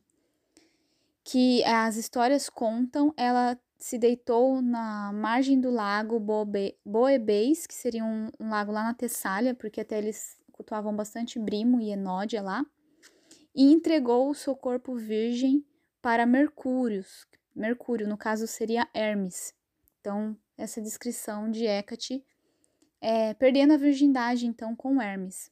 [1.24, 8.06] que as histórias contam, ela se deitou na margem do lago Boebe, Boebês, que seria
[8.06, 12.64] um, um, lago lá na Tessália, porque até eles cultuavam bastante Brimo e Enódia lá,
[13.56, 15.66] e entregou o seu corpo virgem
[16.02, 17.04] para Mercúrio.
[17.56, 19.54] Mercúrio, no caso, seria Hermes.
[20.00, 22.24] Então, essa descrição de Hecate,
[23.00, 25.52] é, perdendo a virgindade, então, com Hermes.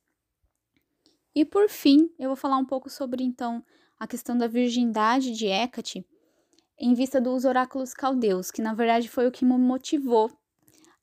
[1.35, 3.63] E por fim, eu vou falar um pouco sobre, então,
[3.99, 6.05] a questão da virgindade de Hecate,
[6.77, 10.31] em vista dos oráculos caldeus, que na verdade foi o que me motivou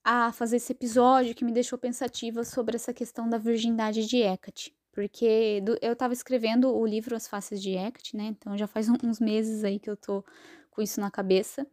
[0.03, 4.76] a fazer esse episódio, que me deixou pensativa sobre essa questão da virgindade de Hecate.
[4.97, 8.29] Porque do, eu estava escrevendo o livro As Faces de Hecate, né?
[8.29, 10.25] Então já faz uns meses aí que eu tô
[10.71, 11.67] com isso na cabeça.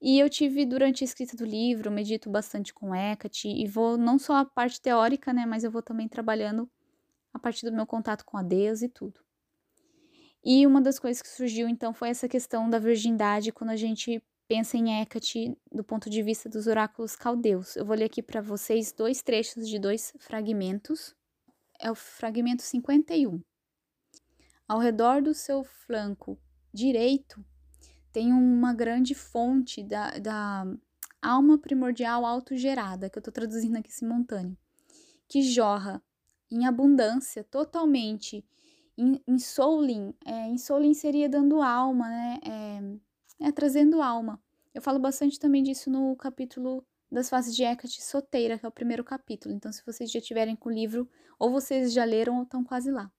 [0.00, 4.20] E eu tive, durante a escrita do livro, medito bastante com Hecate e vou não
[4.20, 5.44] só a parte teórica, né?
[5.44, 6.70] Mas eu vou também trabalhando
[7.32, 9.20] a partir do meu contato com a Deus e tudo.
[10.44, 14.22] E uma das coisas que surgiu então foi essa questão da virgindade quando a gente
[14.46, 17.74] pensa em Hecate do ponto de vista dos oráculos caldeus.
[17.74, 21.16] Eu vou ler aqui para vocês dois trechos de dois fragmentos.
[21.84, 23.42] É o fragmento 51.
[24.66, 26.40] Ao redor do seu flanco
[26.72, 27.44] direito
[28.10, 30.64] tem uma grande fonte da, da
[31.20, 34.56] alma primordial autogerada, que eu estou traduzindo aqui simultâneo,
[35.28, 36.02] que jorra
[36.50, 38.42] em abundância totalmente
[38.96, 42.38] em, em Soulin, é, em seria dando alma, né?
[43.40, 44.42] É, é, trazendo alma.
[44.72, 46.82] Eu falo bastante também disso no capítulo
[47.14, 49.54] das fases de Hecate Soteira, que é o primeiro capítulo.
[49.54, 52.90] Então, se vocês já tiverem com o livro, ou vocês já leram ou estão quase
[52.90, 53.10] lá.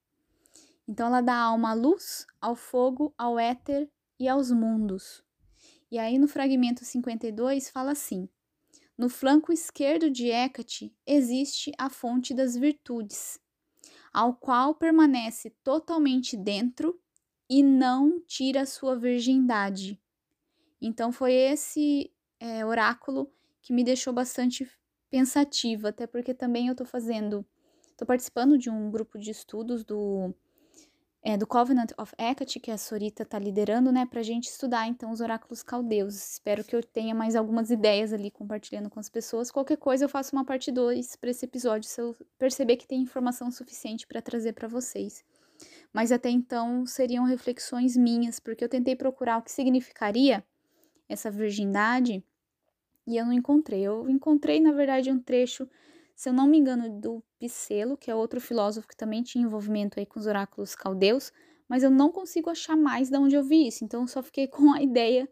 [0.86, 5.24] Então, ela dá alma à luz, ao fogo, ao éter e aos mundos.
[5.90, 8.28] E aí, no fragmento 52, fala assim:
[8.98, 13.40] No flanco esquerdo de Hecate existe a fonte das virtudes,
[14.12, 17.00] ao qual permanece totalmente dentro
[17.48, 19.98] e não tira sua virgindade.
[20.80, 23.32] Então foi esse é, oráculo
[23.66, 24.64] que me deixou bastante
[25.10, 27.44] pensativa, até porque também eu estou fazendo,
[27.90, 30.32] estou participando de um grupo de estudos do
[31.20, 34.86] é, do Covenant of Hecate, que a Sorita está liderando, né, para a gente estudar
[34.86, 36.14] então os oráculos caldeus.
[36.14, 39.50] Espero que eu tenha mais algumas ideias ali compartilhando com as pessoas.
[39.50, 43.02] Qualquer coisa eu faço uma parte 2 para esse episódio, se eu perceber que tem
[43.02, 45.24] informação suficiente para trazer para vocês.
[45.92, 50.44] Mas até então seriam reflexões minhas, porque eu tentei procurar o que significaria
[51.08, 52.24] essa virgindade
[53.06, 53.82] e eu não encontrei.
[53.82, 55.68] Eu encontrei, na verdade, um trecho
[56.16, 60.00] se eu não me engano, do Picelo, que é outro filósofo que também tinha envolvimento
[60.00, 61.30] aí com os oráculos caldeus,
[61.68, 64.48] mas eu não consigo achar mais de onde eu vi isso, então eu só fiquei
[64.48, 65.28] com a ideia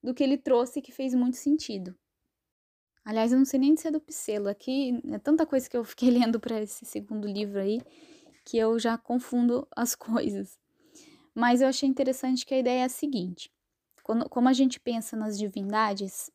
[0.00, 1.94] do que ele trouxe que fez muito sentido.
[3.04, 5.82] Aliás, eu não sei nem se é do Picelo, aqui é tanta coisa que eu
[5.82, 7.80] fiquei lendo para esse segundo livro aí
[8.44, 10.56] que eu já confundo as coisas.
[11.34, 13.50] Mas eu achei interessante que a ideia é a seguinte:
[14.04, 16.30] quando, como a gente pensa nas divindades,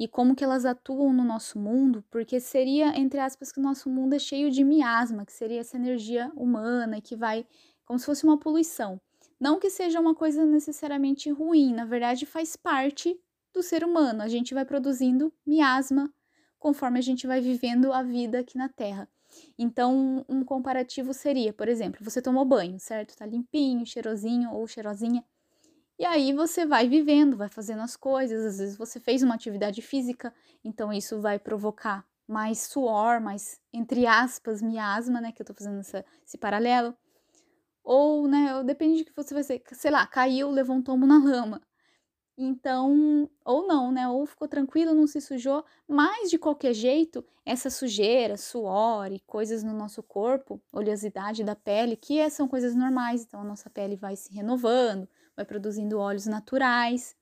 [0.00, 3.90] e como que elas atuam no nosso mundo, porque seria, entre aspas, que o nosso
[3.90, 7.46] mundo é cheio de miasma, que seria essa energia humana que vai
[7.84, 8.98] como se fosse uma poluição.
[9.38, 13.14] Não que seja uma coisa necessariamente ruim, na verdade faz parte
[13.52, 14.22] do ser humano.
[14.22, 16.10] A gente vai produzindo miasma
[16.58, 19.06] conforme a gente vai vivendo a vida aqui na Terra.
[19.58, 23.14] Então, um comparativo seria, por exemplo, você tomou banho, certo?
[23.14, 25.22] Tá limpinho, cheirosinho ou cheirosinha.
[26.00, 28.42] E aí você vai vivendo, vai fazendo as coisas.
[28.42, 30.32] Às vezes você fez uma atividade física,
[30.64, 35.30] então isso vai provocar mais suor, mais, entre aspas, miasma, né?
[35.30, 36.96] Que eu tô fazendo essa, esse paralelo.
[37.84, 41.18] Ou, né, depende de que você vai ser, sei lá, caiu, levou um tombo na
[41.18, 41.60] lama.
[42.38, 44.08] Então, ou não, né?
[44.08, 49.62] Ou ficou tranquilo, não se sujou, mas de qualquer jeito, essa sujeira, suor e coisas
[49.62, 54.16] no nosso corpo, oleosidade da pele, que são coisas normais, então a nossa pele vai
[54.16, 55.06] se renovando,
[55.40, 57.16] vai produzindo óleos naturais.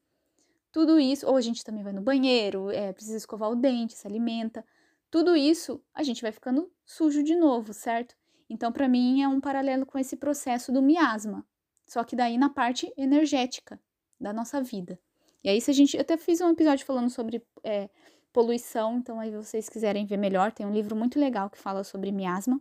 [0.72, 4.06] Tudo isso, ou a gente também vai no banheiro, é, precisa escovar o dente, se
[4.06, 4.64] alimenta.
[5.10, 8.14] Tudo isso a gente vai ficando sujo de novo, certo?
[8.50, 11.46] Então, para mim, é um paralelo com esse processo do miasma,
[11.86, 13.80] só que daí na parte energética
[14.20, 14.98] da nossa vida.
[15.42, 15.96] E aí, se a gente.
[15.96, 17.88] Eu até fiz um episódio falando sobre é,
[18.32, 22.10] poluição, então aí vocês quiserem ver melhor, tem um livro muito legal que fala sobre
[22.10, 22.60] miasma.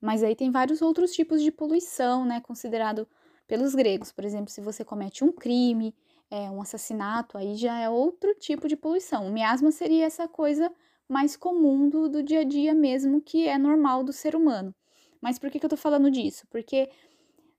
[0.00, 2.40] Mas aí tem vários outros tipos de poluição, né?
[2.40, 3.06] Considerado
[3.46, 4.12] pelos gregos.
[4.12, 5.94] Por exemplo, se você comete um crime,
[6.30, 9.26] é, um assassinato, aí já é outro tipo de poluição.
[9.28, 10.70] O miasma seria essa coisa
[11.08, 14.74] mais comum do, do dia a dia mesmo, que é normal do ser humano.
[15.20, 16.46] Mas por que, que eu tô falando disso?
[16.50, 16.90] Porque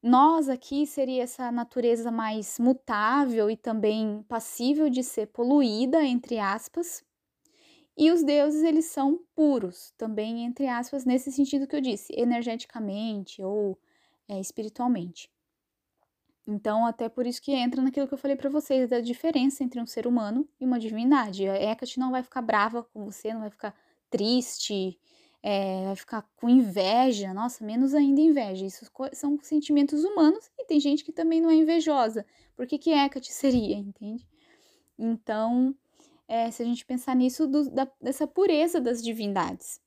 [0.02, 7.04] nós aqui seria essa natureza mais mutável e também passível de ser poluída, entre aspas.
[7.98, 13.42] E os deuses, eles são puros, também, entre aspas, nesse sentido que eu disse, energeticamente
[13.42, 13.80] ou
[14.28, 15.30] é, espiritualmente.
[16.48, 19.82] Então, até por isso que entra naquilo que eu falei para vocês, da diferença entre
[19.82, 21.48] um ser humano e uma divindade.
[21.48, 23.76] A Hecate não vai ficar brava com você, não vai ficar
[24.10, 25.00] triste,
[25.42, 28.66] é, vai ficar com inveja, nossa, menos ainda inveja.
[28.66, 32.26] Isso são sentimentos humanos e tem gente que também não é invejosa.
[32.56, 34.28] Por que, que Hecate seria, entende?
[34.98, 35.76] Então,
[36.28, 39.80] é, se a gente pensar nisso, do, da, dessa pureza das divindades.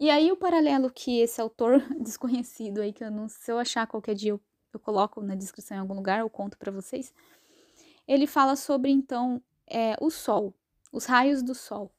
[0.00, 3.86] E aí, o paralelo que esse autor desconhecido aí, que eu não se eu achar
[3.86, 4.40] qualquer dia, eu,
[4.72, 7.12] eu coloco na descrição em algum lugar, eu conto para vocês.
[8.06, 10.54] Ele fala sobre, então, é, o Sol,
[10.92, 11.90] os raios do Sol.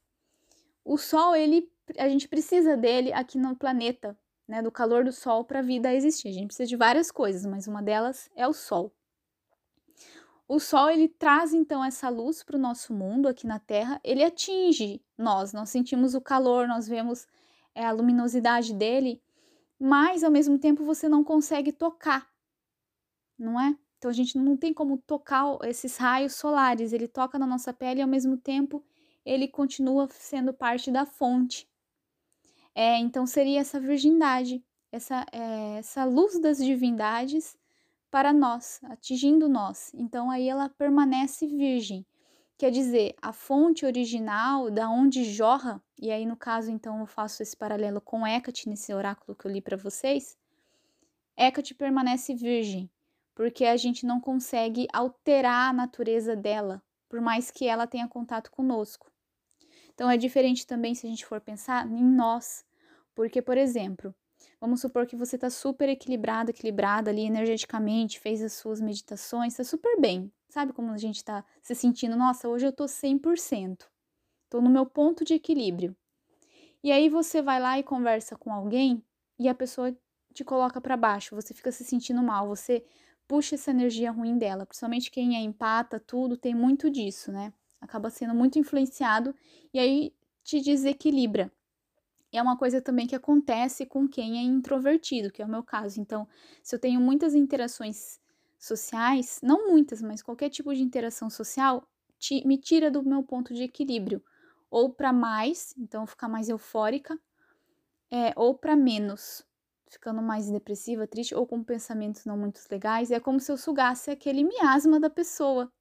[0.83, 5.43] O Sol, ele, a gente precisa dele aqui no planeta, né, do calor do Sol
[5.43, 6.29] para a vida existir.
[6.29, 8.91] A gente precisa de várias coisas, mas uma delas é o Sol.
[10.47, 14.01] O Sol ele traz então essa luz para o nosso mundo aqui na Terra.
[14.03, 17.27] Ele atinge nós, nós sentimos o calor, nós vemos
[17.75, 19.21] é, a luminosidade dele,
[19.79, 22.28] mas ao mesmo tempo você não consegue tocar,
[23.39, 23.75] não é?
[23.97, 26.93] Então a gente não tem como tocar esses raios solares.
[26.93, 28.83] Ele toca na nossa pele e ao mesmo tempo
[29.25, 31.69] ele continua sendo parte da fonte.
[32.73, 37.57] É, então seria essa virgindade, essa, é, essa luz das divindades
[38.09, 39.91] para nós, atingindo nós.
[39.93, 42.05] Então aí ela permanece virgem.
[42.57, 47.41] Quer dizer, a fonte original da onde jorra, e aí no caso então eu faço
[47.41, 50.37] esse paralelo com Hecate nesse oráculo que eu li para vocês,
[51.37, 52.89] Hecate permanece virgem,
[53.39, 58.51] porque a gente não consegue alterar a natureza dela, por mais que ela tenha contato
[58.51, 59.09] conosco.
[59.93, 62.65] Então é diferente também se a gente for pensar em nós,
[63.15, 64.13] porque por exemplo,
[64.59, 69.63] Vamos supor que você está super equilibrado, equilibrada ali energeticamente, fez as suas meditações, está
[69.63, 70.29] super bem.
[70.49, 72.17] Sabe como a gente está se sentindo?
[72.17, 73.89] Nossa, hoje eu estou 100%.
[74.43, 75.95] Estou no meu ponto de equilíbrio.
[76.83, 79.01] E aí você vai lá e conversa com alguém
[79.37, 79.95] e a pessoa
[80.33, 82.83] te coloca para baixo, você fica se sentindo mal, você
[83.29, 84.65] puxa essa energia ruim dela.
[84.65, 87.53] Principalmente quem é empata, tudo tem muito disso, né?
[87.79, 89.35] Acaba sendo muito influenciado
[89.71, 90.13] e aí
[90.43, 91.51] te desequilibra.
[92.33, 95.63] E é uma coisa também que acontece com quem é introvertido, que é o meu
[95.63, 96.01] caso.
[96.01, 96.27] Então,
[96.63, 98.19] se eu tenho muitas interações
[98.57, 101.87] sociais, não muitas, mas qualquer tipo de interação social,
[102.17, 104.23] te, me tira do meu ponto de equilíbrio.
[104.71, 107.19] Ou para mais, então ficar mais eufórica,
[108.11, 109.45] é, ou para menos,
[109.89, 113.11] ficando mais depressiva, triste, ou com pensamentos não muito legais.
[113.11, 115.71] É como se eu sugasse aquele miasma da pessoa.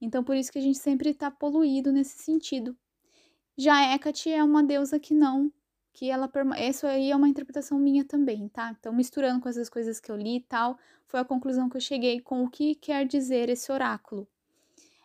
[0.00, 2.76] Então, por isso que a gente sempre está poluído nesse sentido.
[3.56, 5.52] Já Hecate é uma deusa que não
[5.94, 6.28] que ela
[6.68, 8.74] isso aí é uma interpretação minha também, tá?
[8.78, 11.80] Então, misturando com essas coisas que eu li e tal, foi a conclusão que eu
[11.80, 14.28] cheguei com o que quer dizer esse oráculo.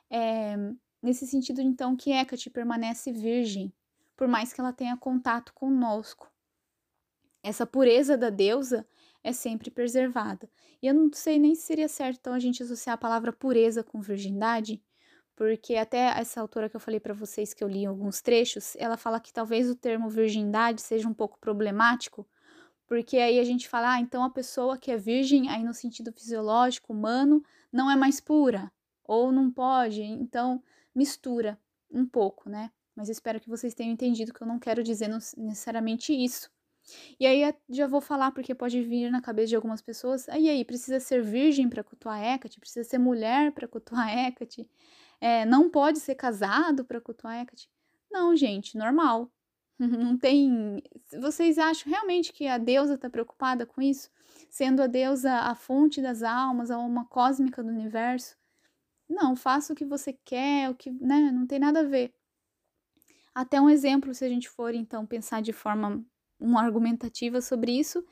[0.09, 0.57] É,
[1.01, 3.71] nesse sentido, então, que Hecate permanece virgem,
[4.17, 6.27] por mais que ela tenha contato conosco.
[7.43, 8.85] Essa pureza da deusa
[9.23, 10.49] é sempre preservada.
[10.81, 13.83] E eu não sei nem se seria certo então a gente associar a palavra pureza
[13.83, 14.81] com virgindade,
[15.35, 18.97] porque até essa autora que eu falei para vocês que eu li alguns trechos, ela
[18.97, 22.27] fala que talvez o termo virgindade seja um pouco problemático,
[22.85, 26.11] porque aí a gente fala, ah, então a pessoa que é virgem, aí no sentido
[26.11, 28.71] fisiológico, humano, não é mais pura,
[29.03, 30.61] ou não pode, então
[30.93, 31.57] mistura
[31.89, 32.71] um pouco, né?
[32.95, 36.51] Mas espero que vocês tenham entendido que eu não quero dizer necessariamente isso.
[37.19, 40.65] E aí já vou falar porque pode vir na cabeça de algumas pessoas, aí aí,
[40.65, 44.67] precisa ser virgem para cultuar Hecate, precisa ser mulher para cultuar Hecate
[45.21, 47.69] é, não pode ser casado para cultuar Hecate.
[48.11, 49.31] Não, gente, normal.
[49.79, 50.83] Não tem.
[51.21, 54.09] Vocês acham realmente que a deusa está preocupada com isso?
[54.49, 58.35] Sendo a deusa a fonte das almas, a alma cósmica do universo?
[59.09, 61.31] Não, faça o que você quer, o que, né?
[61.31, 62.13] Não tem nada a ver.
[63.33, 66.03] Até um exemplo, se a gente for então pensar de forma
[66.39, 68.03] uma argumentativa sobre isso,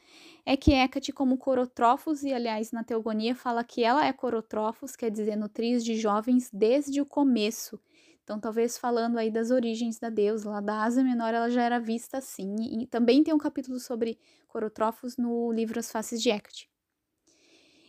[0.45, 5.09] é que Hecate, como Corotrófos, e aliás na Teogonia fala que ela é Corotrófos, quer
[5.09, 7.79] dizer, nutriz de jovens desde o começo.
[8.23, 11.79] Então, talvez falando aí das origens da deusa, lá da Ásia Menor, ela já era
[11.79, 12.55] vista assim.
[12.81, 16.69] E também tem um capítulo sobre Corotrófos no livro As Faces de Hecate.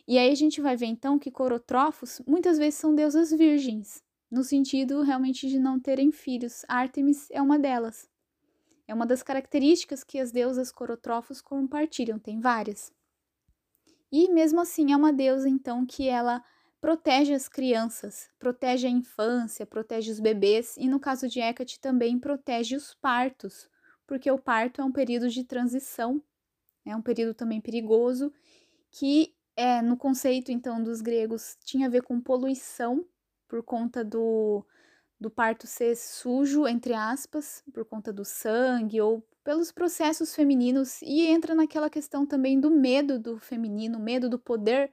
[0.06, 4.00] E aí a gente vai ver então que Corotrófos muitas vezes são deusas virgens,
[4.30, 6.64] no sentido realmente de não terem filhos.
[6.68, 8.08] Artemis é uma delas.
[8.88, 12.90] É uma das características que as deusas corotrófos compartilham, tem várias.
[14.10, 16.42] E mesmo assim é uma deusa então que ela
[16.80, 22.18] protege as crianças, protege a infância, protege os bebês e no caso de Hecate também
[22.18, 23.68] protege os partos,
[24.06, 26.22] porque o parto é um período de transição,
[26.86, 28.32] é um período também perigoso
[28.90, 33.04] que é, no conceito então dos gregos tinha a ver com poluição
[33.46, 34.64] por conta do
[35.20, 41.26] do parto ser sujo, entre aspas, por conta do sangue ou pelos processos femininos e
[41.26, 44.92] entra naquela questão também do medo do feminino, medo do poder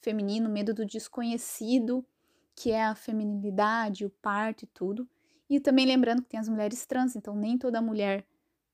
[0.00, 2.06] feminino, medo do desconhecido,
[2.54, 5.08] que é a feminilidade, o parto e tudo.
[5.50, 8.24] E também lembrando que tem as mulheres trans, então nem toda mulher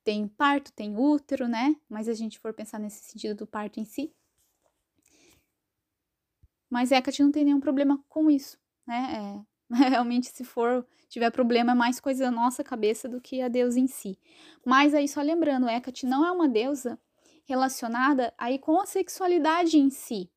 [0.04, 1.76] tem parto, tem útero, né?
[1.88, 4.12] Mas a gente for pensar nesse sentido do parto em si.
[6.70, 9.40] Mas Hecate não tem nenhum problema com isso, né?
[9.40, 9.51] É,
[9.88, 13.80] realmente, se for tiver problema, é mais coisa da nossa cabeça do que a deusa
[13.80, 14.18] em si.
[14.64, 16.98] Mas aí, só lembrando, Hecate não é uma deusa
[17.44, 20.30] relacionada aí com a sexualidade em si.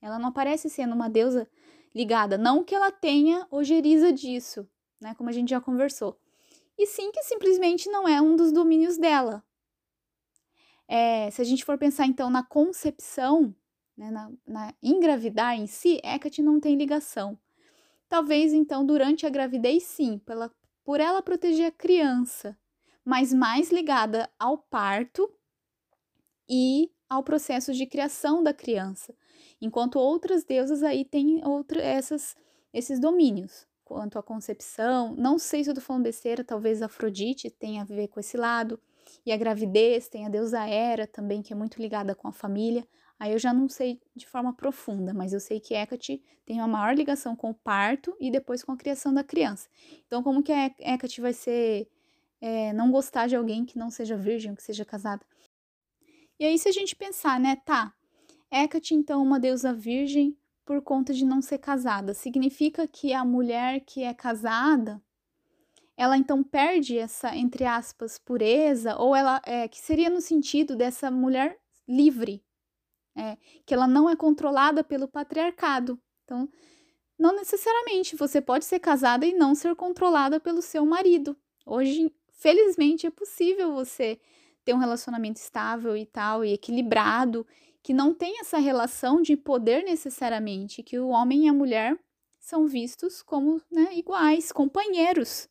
[0.00, 1.48] Ela não aparece sendo uma deusa
[1.94, 4.68] ligada, não que ela tenha ojeriza disso,
[5.00, 5.14] né?
[5.14, 6.18] Como a gente já conversou.
[6.76, 9.44] E sim que simplesmente não é um dos domínios dela.
[10.88, 13.54] É, se a gente for pensar então na concepção,
[13.96, 17.38] né, na, na engravidar em si, Hecate não tem ligação.
[18.12, 20.52] Talvez então durante a gravidez sim, pela,
[20.84, 22.54] por ela proteger a criança,
[23.02, 25.32] mas mais ligada ao parto
[26.46, 29.16] e ao processo de criação da criança,
[29.62, 32.36] enquanto outras deusas aí têm outra, essas,
[32.70, 35.14] esses domínios quanto à concepção.
[35.16, 38.78] Não sei se eu tô falando besteira, talvez Afrodite tenha a ver com esse lado.
[39.24, 42.86] E a gravidez, tem a deusa Hera também, que é muito ligada com a família.
[43.22, 46.66] Aí eu já não sei de forma profunda, mas eu sei que Hecate tem uma
[46.66, 49.68] maior ligação com o parto e depois com a criação da criança.
[50.04, 51.88] Então, como que a Hecate vai ser
[52.40, 55.24] é, não gostar de alguém que não seja virgem, que seja casada?
[56.36, 57.94] E aí, se a gente pensar, né, tá,
[58.50, 62.14] Hecate, então, uma deusa virgem, por conta de não ser casada.
[62.14, 65.00] Significa que a mulher que é casada,
[65.96, 71.08] ela então perde essa, entre aspas, pureza, ou ela, é, que seria no sentido dessa
[71.08, 71.56] mulher
[71.86, 72.42] livre,
[73.16, 76.00] é, que ela não é controlada pelo patriarcado.
[76.24, 76.48] Então,
[77.18, 81.36] não necessariamente você pode ser casada e não ser controlada pelo seu marido.
[81.64, 84.18] Hoje, felizmente, é possível você
[84.64, 87.46] ter um relacionamento estável e tal, e equilibrado,
[87.82, 91.98] que não tem essa relação de poder necessariamente, que o homem e a mulher
[92.38, 95.48] são vistos como né, iguais, companheiros,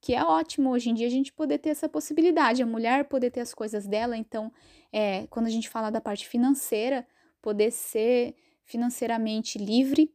[0.00, 3.30] que é ótimo hoje em dia a gente poder ter essa possibilidade, a mulher poder
[3.30, 4.50] ter as coisas dela, então,
[4.92, 7.06] é, quando a gente fala da parte financeira,
[7.40, 8.34] poder ser
[8.64, 10.12] financeiramente livre.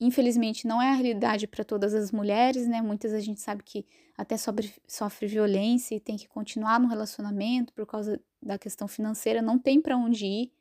[0.00, 2.80] Infelizmente, não é a realidade para todas as mulheres, né?
[2.80, 3.84] Muitas a gente sabe que
[4.16, 9.42] até sofre, sofre violência e tem que continuar no relacionamento por causa da questão financeira,
[9.42, 10.52] não tem para onde ir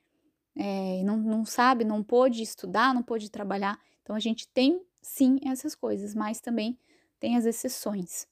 [0.57, 3.79] é, não, não sabe, não pôde estudar, não pôde trabalhar.
[4.01, 6.77] Então a gente tem sim essas coisas, mas também
[7.19, 8.27] tem as exceções.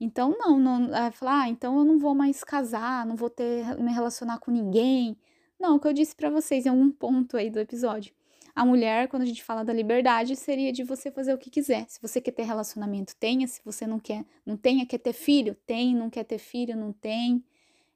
[0.00, 3.76] Então, não, não é, falar, ah, então eu não vou mais casar, não vou ter
[3.78, 5.16] me relacionar com ninguém.
[5.58, 8.14] Não, o que eu disse para vocês em algum ponto aí do episódio.
[8.54, 11.86] A mulher, quando a gente fala da liberdade, seria de você fazer o que quiser.
[11.88, 13.46] Se você quer ter relacionamento, tenha.
[13.46, 15.94] Se você não quer, não tenha, quer ter filho, tem.
[15.94, 17.44] Não quer ter filho, não tem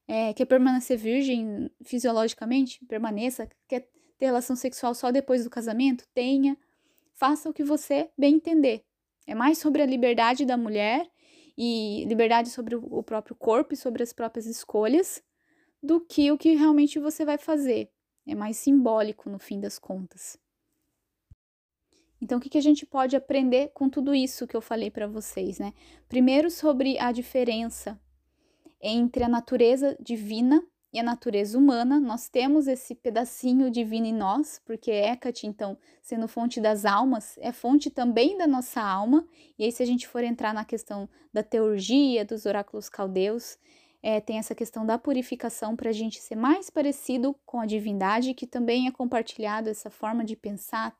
[0.07, 3.89] é, quer permanecer virgem fisiologicamente, permaneça, quer
[4.19, 6.57] ter relação sexual só depois do casamento, tenha.
[7.15, 8.85] Faça o que você bem entender.
[9.27, 11.09] É mais sobre a liberdade da mulher
[11.57, 15.23] e liberdade sobre o próprio corpo e sobre as próprias escolhas
[15.83, 17.91] do que o que realmente você vai fazer.
[18.27, 20.39] É mais simbólico no fim das contas.
[22.21, 25.09] Então, o que, que a gente pode aprender com tudo isso que eu falei para
[25.09, 25.75] vocês, né?
[26.09, 28.01] Primeiro, sobre a diferença
[28.81, 31.99] entre a natureza divina e a natureza humana.
[31.99, 37.51] Nós temos esse pedacinho divino em nós, porque Hecate, então, sendo fonte das almas, é
[37.53, 39.27] fonte também da nossa alma.
[39.59, 43.59] E aí, se a gente for entrar na questão da teurgia, dos oráculos caldeus,
[44.03, 48.35] é, tem essa questão da purificação para a gente ser mais parecido com a divindade,
[48.35, 50.95] que também é compartilhado essa forma de pensar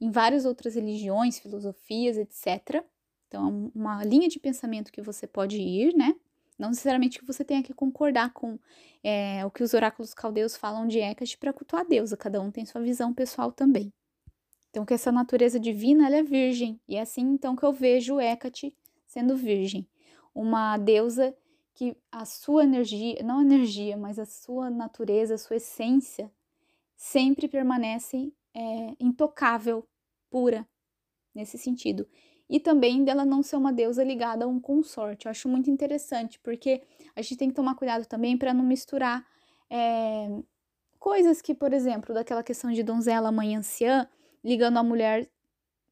[0.00, 2.84] em várias outras religiões, filosofias, etc.
[3.28, 6.14] Então, é uma linha de pensamento que você pode ir, né?
[6.58, 8.58] Não necessariamente que você tenha que concordar com
[9.02, 12.50] é, o que os oráculos caldeus falam de Hecate para cultuar a deusa, cada um
[12.50, 13.92] tem sua visão pessoal também.
[14.70, 18.20] Então, que essa natureza divina ela é virgem, e é assim então que eu vejo
[18.20, 18.74] Hecate
[19.06, 19.86] sendo virgem.
[20.34, 21.34] Uma deusa
[21.74, 26.30] que a sua energia, não energia, mas a sua natureza, a sua essência,
[26.96, 29.86] sempre permanece é, intocável,
[30.28, 30.68] pura,
[31.32, 32.06] nesse sentido
[32.48, 35.26] e também dela não ser uma deusa ligada a um consorte.
[35.26, 36.82] Eu acho muito interessante, porque
[37.14, 39.26] a gente tem que tomar cuidado também para não misturar
[39.70, 40.28] é,
[40.98, 44.08] coisas que, por exemplo, daquela questão de donzela, mãe anciã,
[44.42, 45.28] ligando a mulher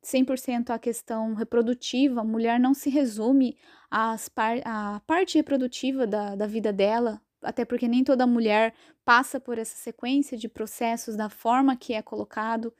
[0.03, 2.21] 100% à questão reprodutiva.
[2.21, 3.57] A mulher não se resume
[3.91, 8.73] às par à parte reprodutiva da, da vida dela, até porque nem toda mulher
[9.05, 12.73] passa por essa sequência de processos da forma que é colocado,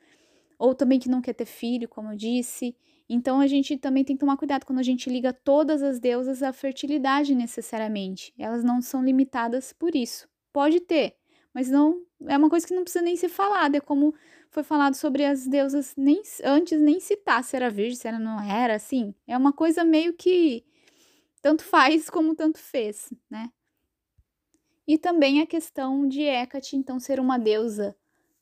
[0.57, 2.75] ou também que não quer ter filho, como eu disse.
[3.09, 6.43] Então a gente também tem que tomar cuidado quando a gente liga todas as deusas
[6.43, 8.33] à fertilidade necessariamente.
[8.37, 10.27] Elas não são limitadas por isso.
[10.51, 11.15] Pode ter,
[11.53, 13.77] mas não é uma coisa que não precisa nem ser falada.
[13.77, 14.13] É como
[14.49, 18.41] foi falado sobre as deusas nem antes nem citar se era virgem, se ela não
[18.41, 19.13] era, assim.
[19.25, 20.65] É uma coisa meio que
[21.41, 23.51] tanto faz como tanto fez, né?
[24.87, 27.95] E também a questão de Hecate, então, ser uma deusa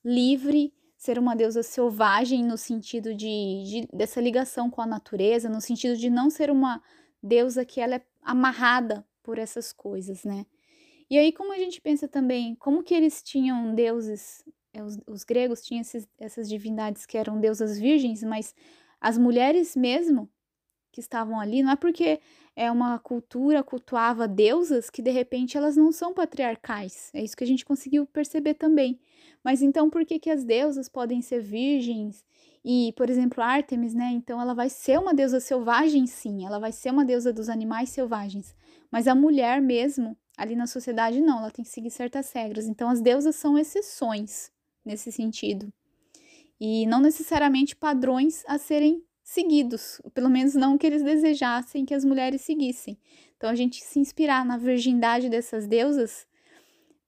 [0.03, 5.61] livre, ser uma deusa selvagem no sentido de, de, dessa ligação com a natureza, no
[5.61, 6.81] sentido de não ser uma
[7.21, 10.45] deusa que ela é amarrada por essas coisas, né?
[11.09, 14.43] E aí, como a gente pensa também, como que eles tinham deuses,
[14.73, 18.55] é, os, os gregos tinham esses, essas divindades que eram deusas virgens, mas
[18.99, 20.29] as mulheres mesmo
[20.91, 22.21] que estavam ali, não é porque
[22.55, 27.11] é uma cultura cultuava deusas que de repente elas não são patriarcais.
[27.13, 28.99] É isso que a gente conseguiu perceber também.
[29.45, 32.25] Mas então por que que as deusas podem ser virgens?
[32.63, 34.09] E, por exemplo, Artemis, né?
[34.11, 37.89] Então ela vai ser uma deusa selvagem, sim, ela vai ser uma deusa dos animais
[37.89, 38.55] selvagens.
[38.91, 42.65] Mas a mulher mesmo, ali na sociedade, não, ela tem que seguir certas regras.
[42.65, 44.51] Então as deusas são exceções
[44.83, 45.71] nesse sentido.
[46.59, 52.03] E não necessariamente padrões a serem seguidos, pelo menos não que eles desejassem que as
[52.03, 52.97] mulheres seguissem.
[53.37, 56.25] Então a gente se inspirar na virgindade dessas deusas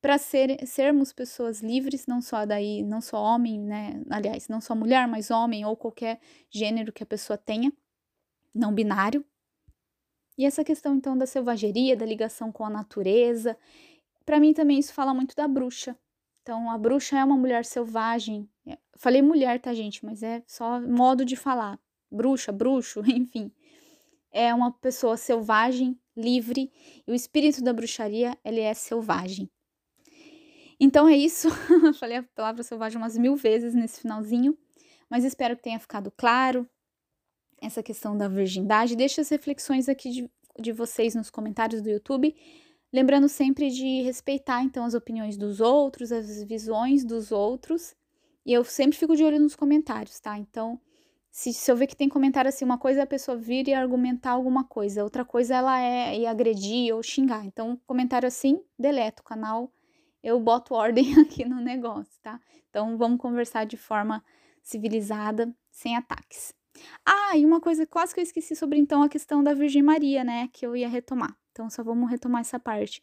[0.01, 4.01] para ser, sermos pessoas livres, não só daí, não só homem, né?
[4.09, 6.19] Aliás, não só mulher, mas homem ou qualquer
[6.49, 7.71] gênero que a pessoa tenha,
[8.53, 9.25] não binário.
[10.37, 13.57] E essa questão então da selvageria, da ligação com a natureza,
[14.23, 15.97] para mim também isso fala muito da bruxa.
[16.41, 18.47] Então a bruxa é uma mulher selvagem.
[18.95, 21.79] Falei mulher, tá gente, mas é só modo de falar
[22.11, 23.51] bruxa, bruxo, enfim.
[24.31, 26.71] É uma pessoa selvagem, livre,
[27.07, 29.49] e o espírito da bruxaria, ele é selvagem.
[30.79, 31.49] Então é isso.
[31.99, 34.57] Falei a palavra selvagem umas mil vezes nesse finalzinho,
[35.09, 36.67] mas espero que tenha ficado claro
[37.61, 38.95] essa questão da virgindade.
[38.95, 42.35] Deixe as reflexões aqui de, de vocês nos comentários do YouTube.
[42.93, 47.95] Lembrando sempre de respeitar então as opiniões dos outros, as visões dos outros.
[48.45, 50.37] E eu sempre fico de olho nos comentários, tá?
[50.37, 50.79] Então,
[51.29, 53.73] se, se eu ver que tem comentário assim, uma coisa é a pessoa vir e
[53.73, 57.45] argumentar alguma coisa, outra coisa ela é ir agredir ou xingar.
[57.45, 59.71] Então, comentário assim, deleto o canal,
[60.27, 62.39] eu boto ordem aqui no negócio, tá?
[62.69, 64.21] Então, vamos conversar de forma
[64.61, 66.53] civilizada, sem ataques.
[67.05, 70.23] Ah, e uma coisa quase que eu esqueci sobre então a questão da Virgem Maria,
[70.23, 71.33] né, que eu ia retomar.
[71.51, 73.01] Então, só vamos retomar essa parte.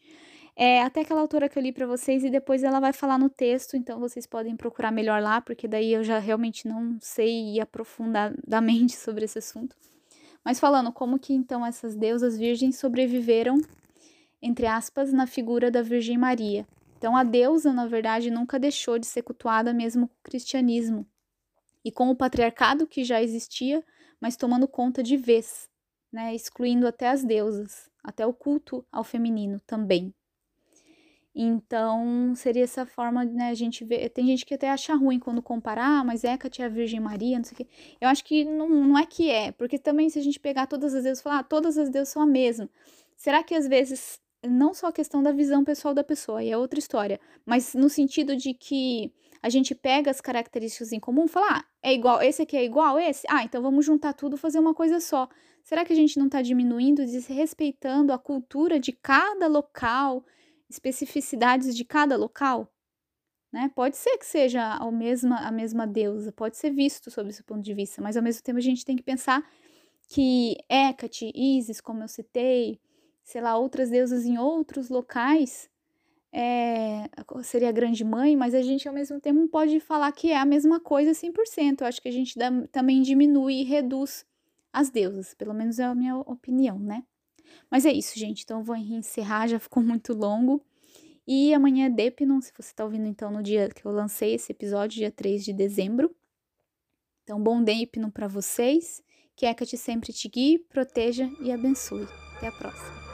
[0.55, 3.29] É até aquela autora que eu li para vocês e depois ela vai falar no
[3.29, 8.95] texto, então vocês podem procurar melhor lá, porque daí eu já realmente não sei aprofundadamente
[8.95, 9.75] sobre esse assunto.
[10.43, 13.57] Mas falando como que então essas deusas virgens sobreviveram,
[14.39, 16.65] entre aspas, na figura da Virgem Maria.
[16.97, 21.05] Então a deusa, na verdade, nunca deixou de ser cultuada mesmo com o cristianismo
[21.83, 23.83] e com o patriarcado que já existia,
[24.19, 25.69] mas tomando conta de vez,
[26.11, 30.13] né, excluindo até as deusas, até o culto ao feminino também.
[31.37, 35.41] Então, seria essa forma, né, a gente vê, tem gente que até acha ruim quando
[35.41, 37.67] comparar, ah, mas Hecate é a Virgem Maria, não sei o quê.
[37.99, 40.93] Eu acho que não, não é que é, porque também se a gente pegar todas
[40.95, 42.69] as deuses e falar, ah, todas as deuses são a mesma.
[43.17, 46.57] Será que às vezes, não só a questão da visão pessoal da pessoa, e é
[46.57, 51.59] outra história, mas no sentido de que a gente pega as características em comum, fala,
[51.59, 53.27] ah, é igual, esse aqui é igual esse?
[53.29, 55.29] Ah, então vamos juntar tudo, fazer uma coisa só.
[55.63, 60.25] Será que a gente não está diminuindo, desrespeitando a cultura de cada local,
[60.69, 62.71] especificidades de cada local,
[63.55, 63.71] né?
[63.73, 67.61] Pode ser que seja a mesma, a mesma deusa, pode ser visto sob esse ponto
[67.61, 69.41] de vista, mas ao mesmo tempo a gente tem que pensar
[70.09, 72.79] que Hecate, Isis, como eu citei,
[73.25, 75.69] sei lá, outras deusas em outros locais,
[76.31, 77.09] é,
[77.43, 80.37] seria a grande mãe, mas a gente ao mesmo tempo não pode falar que é
[80.37, 81.81] a mesma coisa 100%.
[81.81, 84.25] Eu acho que a gente dá, também diminui e reduz
[84.71, 87.03] as deusas, pelo menos é a minha opinião, né?
[87.69, 88.43] Mas é isso, gente.
[88.43, 90.61] Então eu vou encerrar, já ficou muito longo.
[91.27, 94.51] E amanhã é Depinon, se você está ouvindo então no dia que eu lancei esse
[94.51, 96.15] episódio, dia 3 de dezembro.
[97.23, 99.03] Então, bom Depinon para vocês.
[99.35, 102.07] Que Hecate sempre te guie, proteja e abençoe.
[102.37, 103.04] Até a próxima.